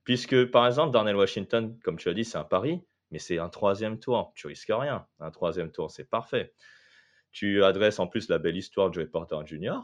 Puisque, 0.04 0.46
par 0.46 0.66
exemple, 0.66 0.92
Darnell 0.92 1.16
Washington, 1.16 1.78
comme 1.84 1.96
tu 1.96 2.08
as 2.08 2.14
dit, 2.14 2.24
c'est 2.24 2.38
un 2.38 2.44
pari, 2.44 2.82
mais 3.10 3.18
c'est 3.18 3.38
un 3.38 3.48
troisième 3.48 3.98
tour. 3.98 4.32
Tu 4.34 4.46
risques 4.46 4.72
rien. 4.72 5.06
Un 5.18 5.30
troisième 5.30 5.70
tour, 5.70 5.90
c'est 5.90 6.08
parfait. 6.08 6.54
Tu 7.32 7.62
adresses 7.62 7.98
en 7.98 8.06
plus 8.06 8.28
la 8.28 8.38
belle 8.38 8.56
histoire 8.56 8.90
de 8.90 8.94
Joey 8.94 9.06
Porter 9.06 9.38
Jr. 9.44 9.78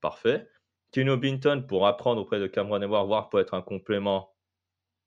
Parfait. 0.00 0.48
Tino 0.90 1.16
Binton 1.16 1.64
pour 1.66 1.86
apprendre 1.86 2.20
auprès 2.20 2.40
de 2.40 2.46
Cameron 2.46 2.80
Edward, 2.80 3.30
pour 3.30 3.40
être 3.40 3.54
un 3.54 3.62
complément. 3.62 4.34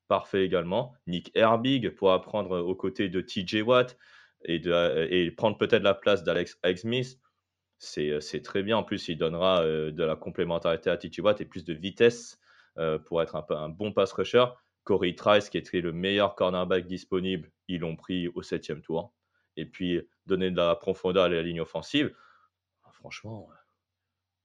Parfait 0.07 0.43
également. 0.43 0.93
Nick 1.07 1.31
Herbig 1.35 1.95
pour 1.95 2.11
apprendre 2.11 2.59
aux 2.59 2.75
côtés 2.75 3.07
de 3.07 3.21
TJ 3.21 3.61
Watt 3.61 3.97
et, 4.43 4.59
de, 4.59 5.07
et 5.09 5.31
prendre 5.31 5.57
peut-être 5.57 5.83
la 5.83 5.93
place 5.93 6.23
d'Alex 6.23 6.59
Smith, 6.75 7.17
c'est 7.77 8.41
très 8.43 8.61
bien. 8.61 8.77
En 8.77 8.83
plus, 8.83 9.07
il 9.07 9.17
donnera 9.17 9.63
euh, 9.63 9.91
de 9.91 10.03
la 10.03 10.15
complémentarité 10.15 10.89
à 10.89 10.97
TJ 10.97 11.19
Watt 11.19 11.39
et 11.39 11.45
plus 11.45 11.63
de 11.63 11.73
vitesse 11.73 12.39
euh, 12.77 12.99
pour 12.99 13.21
être 13.21 13.35
un, 13.35 13.45
un 13.55 13.69
bon 13.69 13.93
pass 13.93 14.11
rusher. 14.11 14.45
Corey 14.83 15.15
Trice, 15.15 15.49
qui 15.49 15.57
était 15.57 15.81
le 15.81 15.93
meilleur 15.93 16.35
cornerback 16.35 16.85
disponible, 16.87 17.51
ils 17.67 17.79
l'ont 17.81 17.95
pris 17.95 18.27
au 18.29 18.41
septième 18.41 18.81
tour. 18.81 19.13
Et 19.57 19.65
puis, 19.65 20.01
donner 20.25 20.51
de 20.51 20.57
la 20.57 20.75
profondeur 20.75 21.25
à 21.25 21.29
la 21.29 21.41
ligne 21.41 21.61
offensive, 21.61 22.15
franchement, 22.91 23.49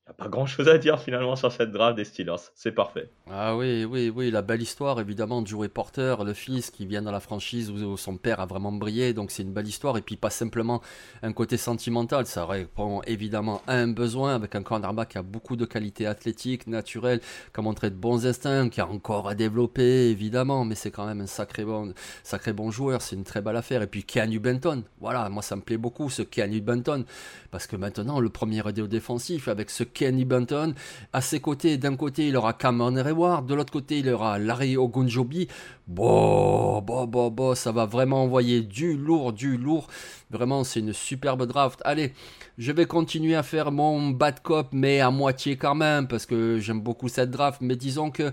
a 0.09 0.13
pas 0.13 0.29
grand 0.29 0.47
chose 0.47 0.69
à 0.69 0.79
dire 0.79 1.01
finalement 1.01 1.35
sur 1.35 1.51
cette 1.51 1.73
draft 1.73 1.97
des 1.97 2.05
Steelers. 2.05 2.37
C'est 2.55 2.71
parfait. 2.71 3.11
Ah 3.29 3.57
oui, 3.57 3.85
oui, 3.85 4.09
oui, 4.15 4.31
la 4.31 4.41
belle 4.41 4.63
histoire 4.63 5.01
évidemment 5.01 5.43
de 5.43 5.49
Joey 5.49 5.69
Porter, 5.69 6.15
le 6.25 6.33
fils 6.33 6.71
qui 6.71 6.87
vient 6.87 7.03
dans 7.03 7.11
la 7.11 7.19
franchise 7.19 7.73
où 7.73 7.97
son 7.97 8.17
père 8.17 8.39
a 8.39 8.47
vraiment 8.47 8.71
brillé. 8.71 9.15
Donc 9.15 9.33
c'est 9.33 9.43
une 9.43 9.53
belle 9.53 9.67
histoire. 9.67 9.99
Et 9.99 10.03
puis 10.03 10.15
pas 10.15 10.31
simplement 10.31 10.81
un 11.25 11.33
côté 11.33 11.57
sentimental. 11.57 12.25
Ça 12.27 12.47
répond 12.47 13.03
évidemment 13.03 13.63
à 13.67 13.75
un 13.75 13.89
besoin 13.89 14.37
avec 14.37 14.55
un 14.55 14.63
cornerback 14.63 15.09
qui 15.09 15.19
a 15.19 15.23
beaucoup 15.23 15.57
de 15.57 15.65
qualités 15.65 16.07
athlétiques, 16.07 16.69
naturelles, 16.69 17.19
qui 17.53 17.59
a 17.59 17.63
montré 17.63 17.91
de 17.91 17.97
bons 17.97 18.27
instincts, 18.27 18.69
qui 18.69 18.81
a 18.81 18.87
encore 18.87 19.29
à 19.29 19.35
développer 19.35 20.11
évidemment. 20.11 20.65
Mais 20.65 20.77
c'est 20.77 20.93
quand 20.93 21.07
même 21.07 21.21
un 21.21 21.27
sacré 21.27 21.65
bon, 21.65 21.93
sacré 22.23 22.53
bon 22.53 22.71
joueur. 22.71 23.03
C'est 23.03 23.17
une 23.17 23.25
très 23.25 23.41
belle 23.41 23.57
affaire. 23.57 23.83
Et 23.83 23.89
puis 23.89 24.05
Keanu 24.05 24.39
Benton. 24.39 24.85
Voilà, 25.01 25.29
moi 25.31 25.43
ça 25.43 25.57
me 25.57 25.63
plaît 25.63 25.79
beaucoup 25.79 26.11
ce 26.11 26.23
Keanu 26.23 26.61
Benton. 26.61 27.05
Parce 27.51 27.67
que 27.67 27.75
maintenant 27.75 28.21
le 28.21 28.29
premier 28.29 28.61
radio 28.61 28.87
défensif 28.87 29.49
avec 29.49 29.69
ce 29.69 29.83
Kenny 29.97 30.27
Benton. 30.27 30.75
À 31.15 31.23
ses 31.23 31.41
côtés, 31.41 31.79
d'un 31.79 31.97
côté, 31.97 32.29
il 32.29 32.37
aura 32.37 32.53
Cameron 32.53 33.03
Reward, 33.03 33.47
de 33.47 33.55
l'autre 33.55 33.73
côté, 33.73 34.01
il 34.01 34.11
aura 34.11 34.39
Larry 34.39 34.77
Ogunjobi. 34.77 35.49
Bon, 35.87 36.83
bon, 36.83 37.07
bon, 37.07 37.31
bon, 37.31 37.55
ça 37.55 37.73
va 37.73 37.87
vraiment 37.87 38.25
envoyer 38.25 38.61
du 38.61 38.95
lourd, 38.95 39.33
du 39.33 39.57
lourd. 39.57 39.89
Vraiment, 40.31 40.65
c'est 40.65 40.81
une 40.81 40.93
superbe 40.93 41.47
draft. 41.47 41.81
Allez, 41.85 42.13
je 42.59 42.73
vais 42.73 42.85
continuer 42.85 43.37
à 43.37 43.43
faire 43.43 43.73
mon 43.73 44.11
bad 44.11 44.41
cop, 44.43 44.69
mais 44.73 45.01
à 45.01 45.11
moitié 45.11 45.57
quand 45.57 45.75
même, 45.75 46.09
parce 46.09 46.27
que 46.27 46.59
j'aime 46.59 46.81
beaucoup 46.81 47.09
cette 47.09 47.31
draft. 47.31 47.63
Mais 47.63 47.77
disons 47.77 48.11
que 48.11 48.33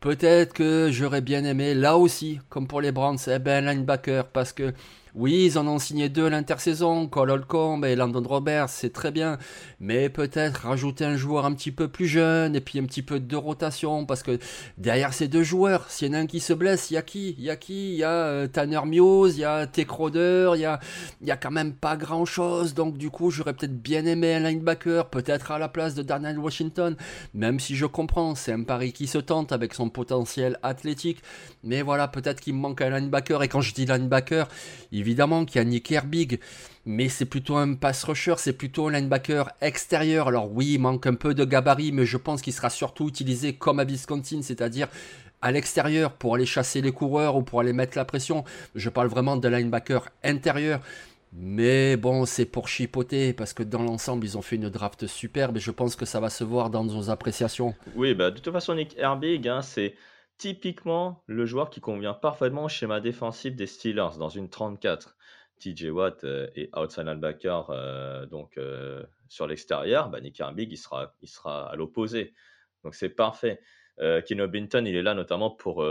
peut-être 0.00 0.52
que 0.52 0.88
j'aurais 0.90 1.20
bien 1.20 1.44
aimé, 1.44 1.74
là 1.74 1.96
aussi, 1.96 2.40
comme 2.48 2.66
pour 2.66 2.80
les 2.80 2.90
Browns, 2.90 3.18
eh 3.28 3.38
ben, 3.38 3.64
linebacker, 3.64 4.26
parce 4.28 4.52
que 4.52 4.72
oui, 5.14 5.44
ils 5.46 5.58
en 5.58 5.68
ont 5.68 5.78
signé 5.78 6.08
deux 6.08 6.28
l'intersaison, 6.28 7.06
Cole 7.06 7.30
Holcomb 7.30 7.84
et 7.84 7.94
Landon 7.94 8.26
Roberts, 8.26 8.68
c'est 8.68 8.92
très 8.92 9.12
bien. 9.12 9.38
Mais 9.78 10.08
peut-être 10.08 10.66
rajouter 10.66 11.04
un 11.04 11.16
joueur 11.16 11.44
un 11.44 11.54
petit 11.54 11.70
peu 11.70 11.86
plus 11.86 12.08
jeune 12.08 12.56
et 12.56 12.60
puis 12.60 12.80
un 12.80 12.84
petit 12.84 13.02
peu 13.02 13.20
de 13.20 13.36
rotation 13.36 14.06
parce 14.06 14.24
que 14.24 14.40
derrière 14.76 15.14
ces 15.14 15.28
deux 15.28 15.44
joueurs, 15.44 15.88
s'il 15.88 16.08
y 16.08 16.10
en 16.10 16.14
a 16.14 16.18
un 16.18 16.26
qui 16.26 16.40
se 16.40 16.52
blesse, 16.52 16.90
il 16.90 16.94
y 16.94 16.96
a 16.96 17.02
qui? 17.02 17.36
Il 17.38 17.44
y 17.44 17.50
a 17.50 17.54
qui? 17.54 17.92
Il 17.92 17.96
y 17.96 18.02
a 18.02 18.10
euh, 18.10 18.48
Tanner 18.48 18.80
Muse, 18.86 19.36
il 19.36 19.42
y 19.42 19.44
a 19.44 19.68
T. 19.68 19.86
Il 19.86 20.60
y 21.22 21.30
a, 21.30 21.36
quand 21.36 21.50
même 21.52 21.74
pas 21.74 21.96
grand 21.96 22.24
chose. 22.24 22.74
Donc 22.74 22.98
du 22.98 23.10
coup, 23.10 23.30
j'aurais 23.30 23.54
peut-être 23.54 23.80
bien 23.80 24.04
aimé 24.06 24.34
un 24.34 24.40
linebacker, 24.40 25.10
peut-être 25.10 25.52
à 25.52 25.60
la 25.60 25.68
place 25.68 25.94
de 25.94 26.02
Darnell 26.02 26.40
Washington. 26.40 26.96
Même 27.34 27.60
si 27.60 27.76
je 27.76 27.86
comprends, 27.86 28.34
c'est 28.34 28.52
un 28.52 28.64
pari 28.64 28.92
qui 28.92 29.06
se 29.06 29.18
tente 29.18 29.52
avec 29.52 29.74
son 29.74 29.90
potentiel 29.90 30.58
athlétique. 30.64 31.22
Mais 31.62 31.82
voilà, 31.82 32.08
peut-être 32.08 32.40
qu'il 32.40 32.54
me 32.54 32.60
manque 32.60 32.80
un 32.80 32.90
linebacker. 32.90 33.44
Et 33.44 33.48
quand 33.48 33.60
je 33.60 33.74
dis 33.74 33.86
linebacker, 33.86 34.48
il 34.90 35.03
évidemment 35.04 35.44
qu'il 35.44 35.56
y 35.56 35.58
a 35.60 35.64
Nick 35.64 35.92
Herbig, 35.92 36.40
mais 36.86 37.08
c'est 37.08 37.26
plutôt 37.26 37.56
un 37.56 37.74
pass 37.74 38.04
rusher, 38.04 38.34
c'est 38.38 38.54
plutôt 38.54 38.88
un 38.88 38.92
linebacker 38.92 39.50
extérieur. 39.60 40.28
Alors 40.28 40.50
oui, 40.50 40.72
il 40.74 40.78
manque 40.80 41.06
un 41.06 41.14
peu 41.14 41.34
de 41.34 41.44
gabarit, 41.44 41.92
mais 41.92 42.06
je 42.06 42.16
pense 42.16 42.40
qu'il 42.40 42.54
sera 42.54 42.70
surtout 42.70 43.08
utilisé 43.08 43.52
comme 43.52 43.80
à 43.80 43.84
Wisconsin, 43.84 44.40
c'est-à-dire 44.42 44.88
à 45.42 45.52
l'extérieur 45.52 46.12
pour 46.12 46.34
aller 46.34 46.46
chasser 46.46 46.80
les 46.80 46.92
coureurs 46.92 47.36
ou 47.36 47.42
pour 47.42 47.60
aller 47.60 47.74
mettre 47.74 47.98
la 47.98 48.06
pression. 48.06 48.44
Je 48.74 48.88
parle 48.88 49.08
vraiment 49.08 49.36
de 49.36 49.46
linebacker 49.46 50.08
intérieur. 50.22 50.80
Mais 51.36 51.96
bon, 51.96 52.26
c'est 52.26 52.44
pour 52.46 52.68
chipoter 52.68 53.32
parce 53.32 53.52
que 53.52 53.64
dans 53.64 53.82
l'ensemble, 53.82 54.24
ils 54.24 54.38
ont 54.38 54.42
fait 54.42 54.56
une 54.56 54.70
draft 54.70 55.06
superbe 55.06 55.56
et 55.56 55.60
je 55.60 55.72
pense 55.72 55.96
que 55.96 56.06
ça 56.06 56.20
va 56.20 56.30
se 56.30 56.44
voir 56.44 56.70
dans 56.70 56.84
nos 56.84 57.10
appréciations. 57.10 57.74
Oui, 57.96 58.14
bah, 58.14 58.30
de 58.30 58.38
toute 58.38 58.52
façon, 58.52 58.74
Nick 58.74 58.96
Herbig, 58.96 59.48
hein, 59.48 59.60
c'est 59.60 59.94
typiquement 60.38 61.22
le 61.26 61.46
joueur 61.46 61.70
qui 61.70 61.80
convient 61.80 62.14
parfaitement 62.14 62.64
au 62.64 62.68
schéma 62.68 63.00
défensif 63.00 63.54
des 63.54 63.66
Steelers 63.66 64.18
dans 64.18 64.28
une 64.28 64.48
34. 64.48 65.16
TJ 65.58 65.90
Watt 65.90 66.24
euh, 66.24 66.48
et 66.54 66.70
outside 66.76 67.06
linebacker 67.06 67.70
euh, 67.70 68.26
donc 68.26 68.58
euh, 68.58 69.04
sur 69.28 69.46
l'extérieur, 69.46 70.10
bah, 70.10 70.20
Nick 70.20 70.40
Herbig 70.40 70.70
il 70.70 70.76
sera, 70.76 71.14
il 71.22 71.28
sera 71.28 71.70
à 71.70 71.76
l'opposé. 71.76 72.34
Donc 72.82 72.94
c'est 72.94 73.08
parfait. 73.08 73.60
Keno 73.98 74.48
Binton 74.48 74.84
il 74.86 74.96
est 74.96 75.02
là 75.02 75.14
notamment 75.14 75.50
pour 75.50 75.86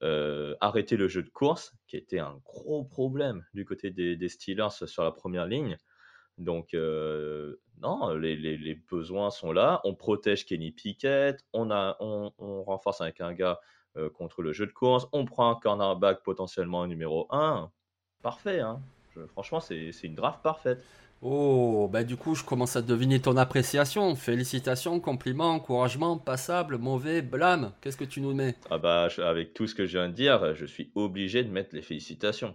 arrêter 0.00 0.96
le 0.96 1.08
jeu 1.08 1.24
de 1.24 1.28
course, 1.28 1.74
qui 1.88 1.96
était 1.96 2.20
un 2.20 2.40
gros 2.44 2.84
problème 2.84 3.44
du 3.52 3.64
côté 3.64 3.90
des, 3.90 4.28
Steelers 4.28 4.86
sur 4.86 5.02
la 5.02 5.10
première 5.10 5.46
ligne. 5.46 5.76
Donc, 6.38 6.72
non, 6.72 8.14
les, 8.14 8.80
besoins 8.88 9.30
sont 9.30 9.50
là. 9.50 9.80
On 9.82 9.96
protège 9.96 10.46
Kenny 10.46 10.70
Pickett. 10.70 11.44
On, 11.52 11.72
a, 11.72 11.96
on 11.98 12.62
renforce 12.62 13.00
avec 13.00 13.20
un 13.20 13.32
gars 13.32 13.58
euh, 13.96 14.10
contre 14.10 14.42
le 14.42 14.52
jeu 14.52 14.66
de 14.66 14.72
course. 14.72 15.08
On 15.12 15.24
prend 15.24 15.50
un 15.50 15.54
cornerback 15.54 16.22
potentiellement 16.22 16.86
numéro 16.86 17.26
1. 17.30 17.70
Parfait, 18.22 18.60
hein 18.60 18.80
franchement, 19.26 19.60
c'est 19.60 19.90
une 20.02 20.14
draft 20.14 20.40
parfaite. 20.42 20.84
Oh, 21.20 21.88
bah 21.92 22.04
du 22.04 22.16
coup, 22.16 22.36
je 22.36 22.44
commence 22.44 22.76
à 22.76 22.82
deviner 22.82 23.20
ton 23.20 23.36
appréciation. 23.36 24.14
Félicitations, 24.14 25.00
compliments, 25.00 25.50
encouragement, 25.50 26.16
passable, 26.16 26.78
mauvais, 26.78 27.22
blâme. 27.22 27.72
Qu'est-ce 27.80 27.96
que 27.96 28.04
tu 28.04 28.20
nous 28.20 28.34
mets? 28.34 28.54
Ah 28.70 28.78
bah, 28.78 29.08
avec 29.24 29.52
tout 29.52 29.66
ce 29.66 29.74
que 29.74 29.84
je 29.84 29.98
viens 29.98 30.08
de 30.08 30.14
dire, 30.14 30.54
je 30.54 30.64
suis 30.64 30.92
obligé 30.94 31.42
de 31.42 31.50
mettre 31.50 31.74
les 31.74 31.82
félicitations 31.82 32.54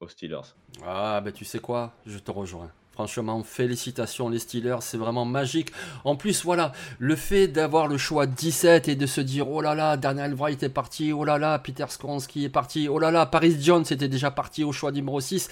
aux 0.00 0.08
Steelers. 0.08 0.54
Ah, 0.84 1.22
bah 1.24 1.32
tu 1.32 1.46
sais 1.46 1.60
quoi? 1.60 1.94
Je 2.04 2.18
te 2.18 2.30
rejoins. 2.30 2.70
Franchement, 2.98 3.44
félicitations 3.44 4.28
les 4.28 4.40
Steelers, 4.40 4.78
c'est 4.80 4.96
vraiment 4.96 5.24
magique. 5.24 5.70
En 6.04 6.16
plus, 6.16 6.42
voilà, 6.42 6.72
le 6.98 7.14
fait 7.14 7.46
d'avoir 7.46 7.86
le 7.86 7.96
choix 7.96 8.26
17 8.26 8.88
et 8.88 8.96
de 8.96 9.06
se 9.06 9.20
dire, 9.20 9.48
oh 9.48 9.60
là 9.60 9.76
là, 9.76 9.96
Daniel 9.96 10.34
Wright 10.34 10.60
est 10.64 10.68
parti, 10.68 11.12
oh 11.12 11.22
là 11.22 11.38
là, 11.38 11.60
Peter 11.60 11.84
Skronsky 11.88 12.46
est 12.46 12.48
parti, 12.48 12.88
oh 12.88 12.98
là 12.98 13.12
là, 13.12 13.24
Paris 13.24 13.56
Jones 13.60 13.84
était 13.88 14.08
déjà 14.08 14.32
parti 14.32 14.64
au 14.64 14.72
choix 14.72 14.90
numéro 14.90 15.20
6. 15.20 15.48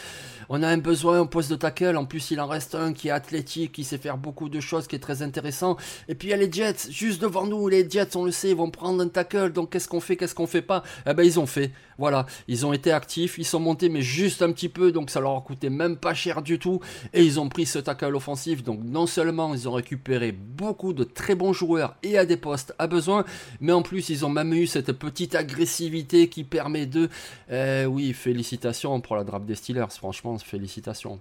On 0.49 0.63
a 0.63 0.69
un 0.69 0.79
besoin 0.79 1.21
au 1.21 1.27
poste 1.27 1.51
de 1.51 1.57
tackle, 1.57 1.97
en 1.97 2.05
plus 2.05 2.33
il 2.33 2.41
en 2.41 2.47
reste 2.47 2.75
un 2.75 2.93
qui 2.93 3.09
est 3.09 3.13
athlétique, 3.13 3.73
qui 3.73 3.85
sait 3.85 3.99
faire 3.99 4.17
beaucoup 4.17 4.49
de 4.49 4.61
choses, 4.61 4.87
qui 4.87 4.97
est 4.97 5.01
très 5.01 5.23
intéressant. 5.23 5.77
Et 6.09 6.15
puis 6.15 6.29
il 6.29 6.31
y 6.33 6.35
a 6.35 6.37
les 6.37 6.51
Jets, 6.51 6.91
juste 6.91 7.21
devant 7.21 7.47
nous, 7.47 7.69
les 7.69 7.89
Jets, 7.89 8.17
on 8.17 8.25
le 8.25 8.31
sait, 8.33 8.51
ils 8.51 8.57
vont 8.57 8.71
prendre 8.71 9.03
un 9.03 9.09
tackle, 9.09 9.53
donc 9.53 9.71
qu'est-ce 9.71 9.89
qu'on 9.89 10.01
fait, 10.01 10.17
qu'est-ce 10.17 10.35
qu'on 10.35 10.47
fait 10.47 10.63
pas? 10.63 10.83
Eh 11.09 11.15
ben 11.15 11.25
ils 11.25 11.41
ont 11.41 11.47
fait, 11.47 11.73
voilà, 11.99 12.27
ils 12.47 12.67
ont 12.67 12.73
été 12.73 12.93
actifs, 12.93 13.39
ils 13.39 13.45
sont 13.45 13.61
montés 13.61 13.89
mais 13.89 14.03
juste 14.03 14.43
un 14.43 14.53
petit 14.53 14.69
peu, 14.69 14.93
donc 14.93 15.11
ça 15.11 15.21
leur 15.21 15.37
a 15.37 15.41
coûté 15.41 15.69
même 15.69 15.97
pas 15.97 16.15
cher 16.15 16.43
du 16.43 16.59
tout, 16.59 16.81
et 17.13 17.25
ils 17.25 17.36
ont 17.39 17.49
pris 17.49 17.67
ce 17.67 17.79
tackle 17.79 18.15
offensif. 18.15 18.63
Donc 18.63 18.81
non 18.83 19.07
seulement 19.07 19.55
ils 19.55 19.69
ont 19.69 19.73
récupéré 19.73 20.33
beaucoup 20.33 20.93
de 20.93 21.05
très 21.05 21.35
bons 21.35 21.53
joueurs 21.53 21.97
et 22.03 22.19
à 22.19 22.25
des 22.25 22.37
postes 22.37 22.75
à 22.79 22.87
besoin, 22.87 23.25
mais 23.61 23.73
en 23.73 23.83
plus 23.83 24.09
ils 24.09 24.25
ont 24.25 24.31
même 24.31 24.53
eu 24.53 24.67
cette 24.67 24.93
petite 24.93 25.35
agressivité 25.35 26.29
qui 26.29 26.45
permet 26.45 26.87
de... 26.87 27.09
Euh, 27.51 27.85
oui, 27.85 28.13
félicitations 28.13 29.01
pour 29.01 29.17
la 29.17 29.25
drape 29.25 29.47
des 29.47 29.55
Steelers, 29.55 29.87
franchement, 29.91 30.39
félicitations. 30.39 31.21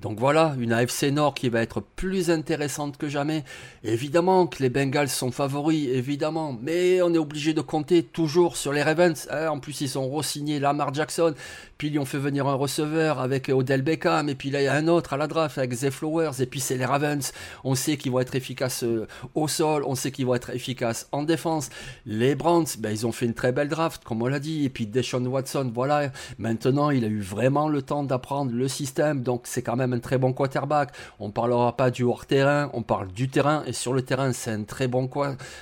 Donc 0.00 0.18
voilà, 0.18 0.54
une 0.58 0.72
AFC 0.72 1.12
Nord 1.12 1.34
qui 1.34 1.50
va 1.50 1.60
être 1.60 1.80
plus 1.80 2.30
intéressante 2.30 2.96
que 2.96 3.08
jamais. 3.08 3.44
Évidemment 3.84 4.46
que 4.46 4.62
les 4.62 4.70
Bengals 4.70 5.10
sont 5.10 5.30
favoris, 5.30 5.88
évidemment, 5.88 6.56
mais 6.58 7.02
on 7.02 7.12
est 7.12 7.18
obligé 7.18 7.52
de 7.52 7.60
compter 7.60 8.02
toujours 8.02 8.56
sur 8.56 8.72
les 8.72 8.82
Ravens. 8.82 9.28
Hein. 9.30 9.48
en 9.48 9.58
plus, 9.60 9.82
ils 9.82 9.98
ont 9.98 10.08
re-signé 10.08 10.58
Lamar 10.58 10.94
Jackson, 10.94 11.34
puis 11.76 11.88
ils 11.88 11.98
ont 11.98 12.06
fait 12.06 12.18
venir 12.18 12.46
un 12.46 12.54
receveur 12.54 13.20
avec 13.20 13.50
Odell 13.50 13.82
Beckham, 13.82 14.30
et 14.30 14.34
puis 14.34 14.50
là 14.50 14.62
il 14.62 14.64
y 14.64 14.68
a 14.68 14.74
un 14.74 14.88
autre 14.88 15.12
à 15.12 15.16
la 15.18 15.26
draft 15.26 15.58
avec 15.58 15.72
Zay 15.72 15.90
Flowers, 15.90 16.40
et 16.40 16.46
puis 16.46 16.60
c'est 16.60 16.78
les 16.78 16.86
Ravens. 16.86 17.32
On 17.64 17.74
sait 17.74 17.98
qu'ils 17.98 18.12
vont 18.12 18.20
être 18.20 18.34
efficaces 18.34 18.84
euh, 18.84 19.06
au 19.34 19.48
sol, 19.48 19.82
on 19.86 19.94
sait 19.94 20.12
qu'ils 20.12 20.24
vont 20.24 20.34
être 20.34 20.50
efficaces 20.50 21.08
en 21.12 21.24
défense. 21.24 21.68
Les 22.06 22.34
Browns, 22.34 22.66
ben, 22.78 22.90
ils 22.90 23.06
ont 23.06 23.12
fait 23.12 23.26
une 23.26 23.34
très 23.34 23.52
belle 23.52 23.68
draft, 23.68 24.02
comme 24.02 24.22
on 24.22 24.28
l'a 24.28 24.40
dit, 24.40 24.64
et 24.64 24.70
puis 24.70 24.86
Deshaun 24.86 25.26
Watson, 25.26 25.70
voilà, 25.74 26.10
maintenant 26.38 26.88
il 26.88 27.04
a 27.04 27.08
eu 27.08 27.20
vraiment 27.20 27.68
le 27.68 27.82
temps 27.82 28.02
d'apprendre 28.02 28.52
le 28.52 28.66
système, 28.66 29.22
donc 29.22 29.42
c'est 29.44 29.60
quand 29.60 29.76
même 29.76 29.89
un 29.92 29.98
très 29.98 30.18
bon 30.18 30.32
quarterback. 30.32 30.92
On 31.18 31.30
parlera 31.30 31.76
pas 31.76 31.90
du 31.90 32.02
hors 32.02 32.26
terrain, 32.26 32.70
on 32.72 32.82
parle 32.82 33.08
du 33.08 33.28
terrain 33.28 33.62
et 33.66 33.72
sur 33.72 33.92
le 33.92 34.02
terrain 34.02 34.32
c'est 34.32 34.50
un 34.50 34.64
très 34.64 34.88
bon 34.88 35.08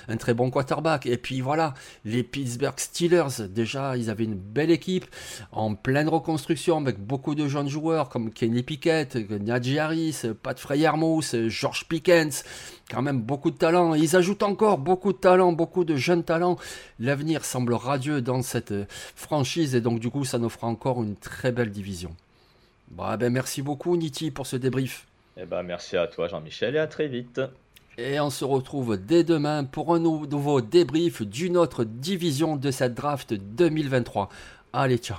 un 0.09 0.17
très 0.17 0.35
bon 0.35 0.51
quarterback. 0.51 1.07
Et 1.07 1.17
puis 1.17 1.41
voilà, 1.41 1.75
les 2.05 2.23
Pittsburgh 2.23 2.79
Steelers 2.79 3.49
déjà 3.49 3.97
ils 3.97 4.11
avaient 4.11 4.25
une 4.25 4.35
belle 4.35 4.71
équipe 4.71 5.07
en 5.53 5.75
pleine 5.75 6.09
reconstruction 6.09 6.79
avec 6.79 6.99
beaucoup 6.99 7.35
de 7.35 7.49
jeunes 7.49 7.69
joueurs 7.69 8.09
comme 8.09 8.31
Kenny 8.31 8.62
Pickett, 8.62 9.17
Najee 9.31 9.79
Harris, 9.79 10.23
Pat 10.43 10.59
Freyermuth, 10.59 11.49
George 11.49 11.87
Pickens 11.88 12.45
quand 12.91 13.03
même 13.03 13.21
beaucoup 13.21 13.51
de 13.51 13.57
talent. 13.57 13.95
Ils 13.95 14.17
ajoutent 14.17 14.43
encore 14.43 14.79
beaucoup 14.79 15.12
de 15.12 15.19
talent, 15.19 15.53
beaucoup 15.53 15.85
de 15.85 15.97
jeunes 15.97 16.25
talents. 16.25 16.57
L'avenir 16.99 17.45
semble 17.45 17.75
radieux 17.75 18.23
dans 18.23 18.43
cette 18.43 18.75
franchise 19.14 19.75
et 19.75 19.81
donc 19.81 20.01
du 20.01 20.11
coup 20.11 20.25
ça 20.25 20.38
nous 20.38 20.49
fera 20.49 20.67
encore 20.67 21.03
une 21.03 21.17
très 21.17 21.53
belle 21.53 21.71
division. 21.71 22.14
Bah, 22.90 23.16
ben, 23.16 23.33
merci 23.33 23.62
beaucoup 23.62 23.96
Niti 23.96 24.31
pour 24.31 24.46
ce 24.46 24.57
débrief. 24.57 25.07
Eh 25.37 25.44
ben, 25.44 25.62
merci 25.62 25.96
à 25.96 26.07
toi 26.07 26.29
Jean-Michel 26.29 26.77
et 26.77 26.79
à 26.79 26.87
très 26.87 27.09
vite. 27.09 27.40
Et 27.96 28.20
on 28.20 28.31
se 28.31 28.44
retrouve 28.44 28.96
dès 28.96 29.24
demain 29.24 29.64
pour 29.64 29.92
un 29.92 29.98
nouveau 29.98 30.61
débrief 30.61 31.22
d'une 31.22 31.57
autre 31.57 31.83
division 31.85 32.57
de 32.57 32.70
cette 32.70 32.94
draft 32.94 33.35
2023. 33.35 34.29
Allez, 34.72 34.98
ciao 34.98 35.18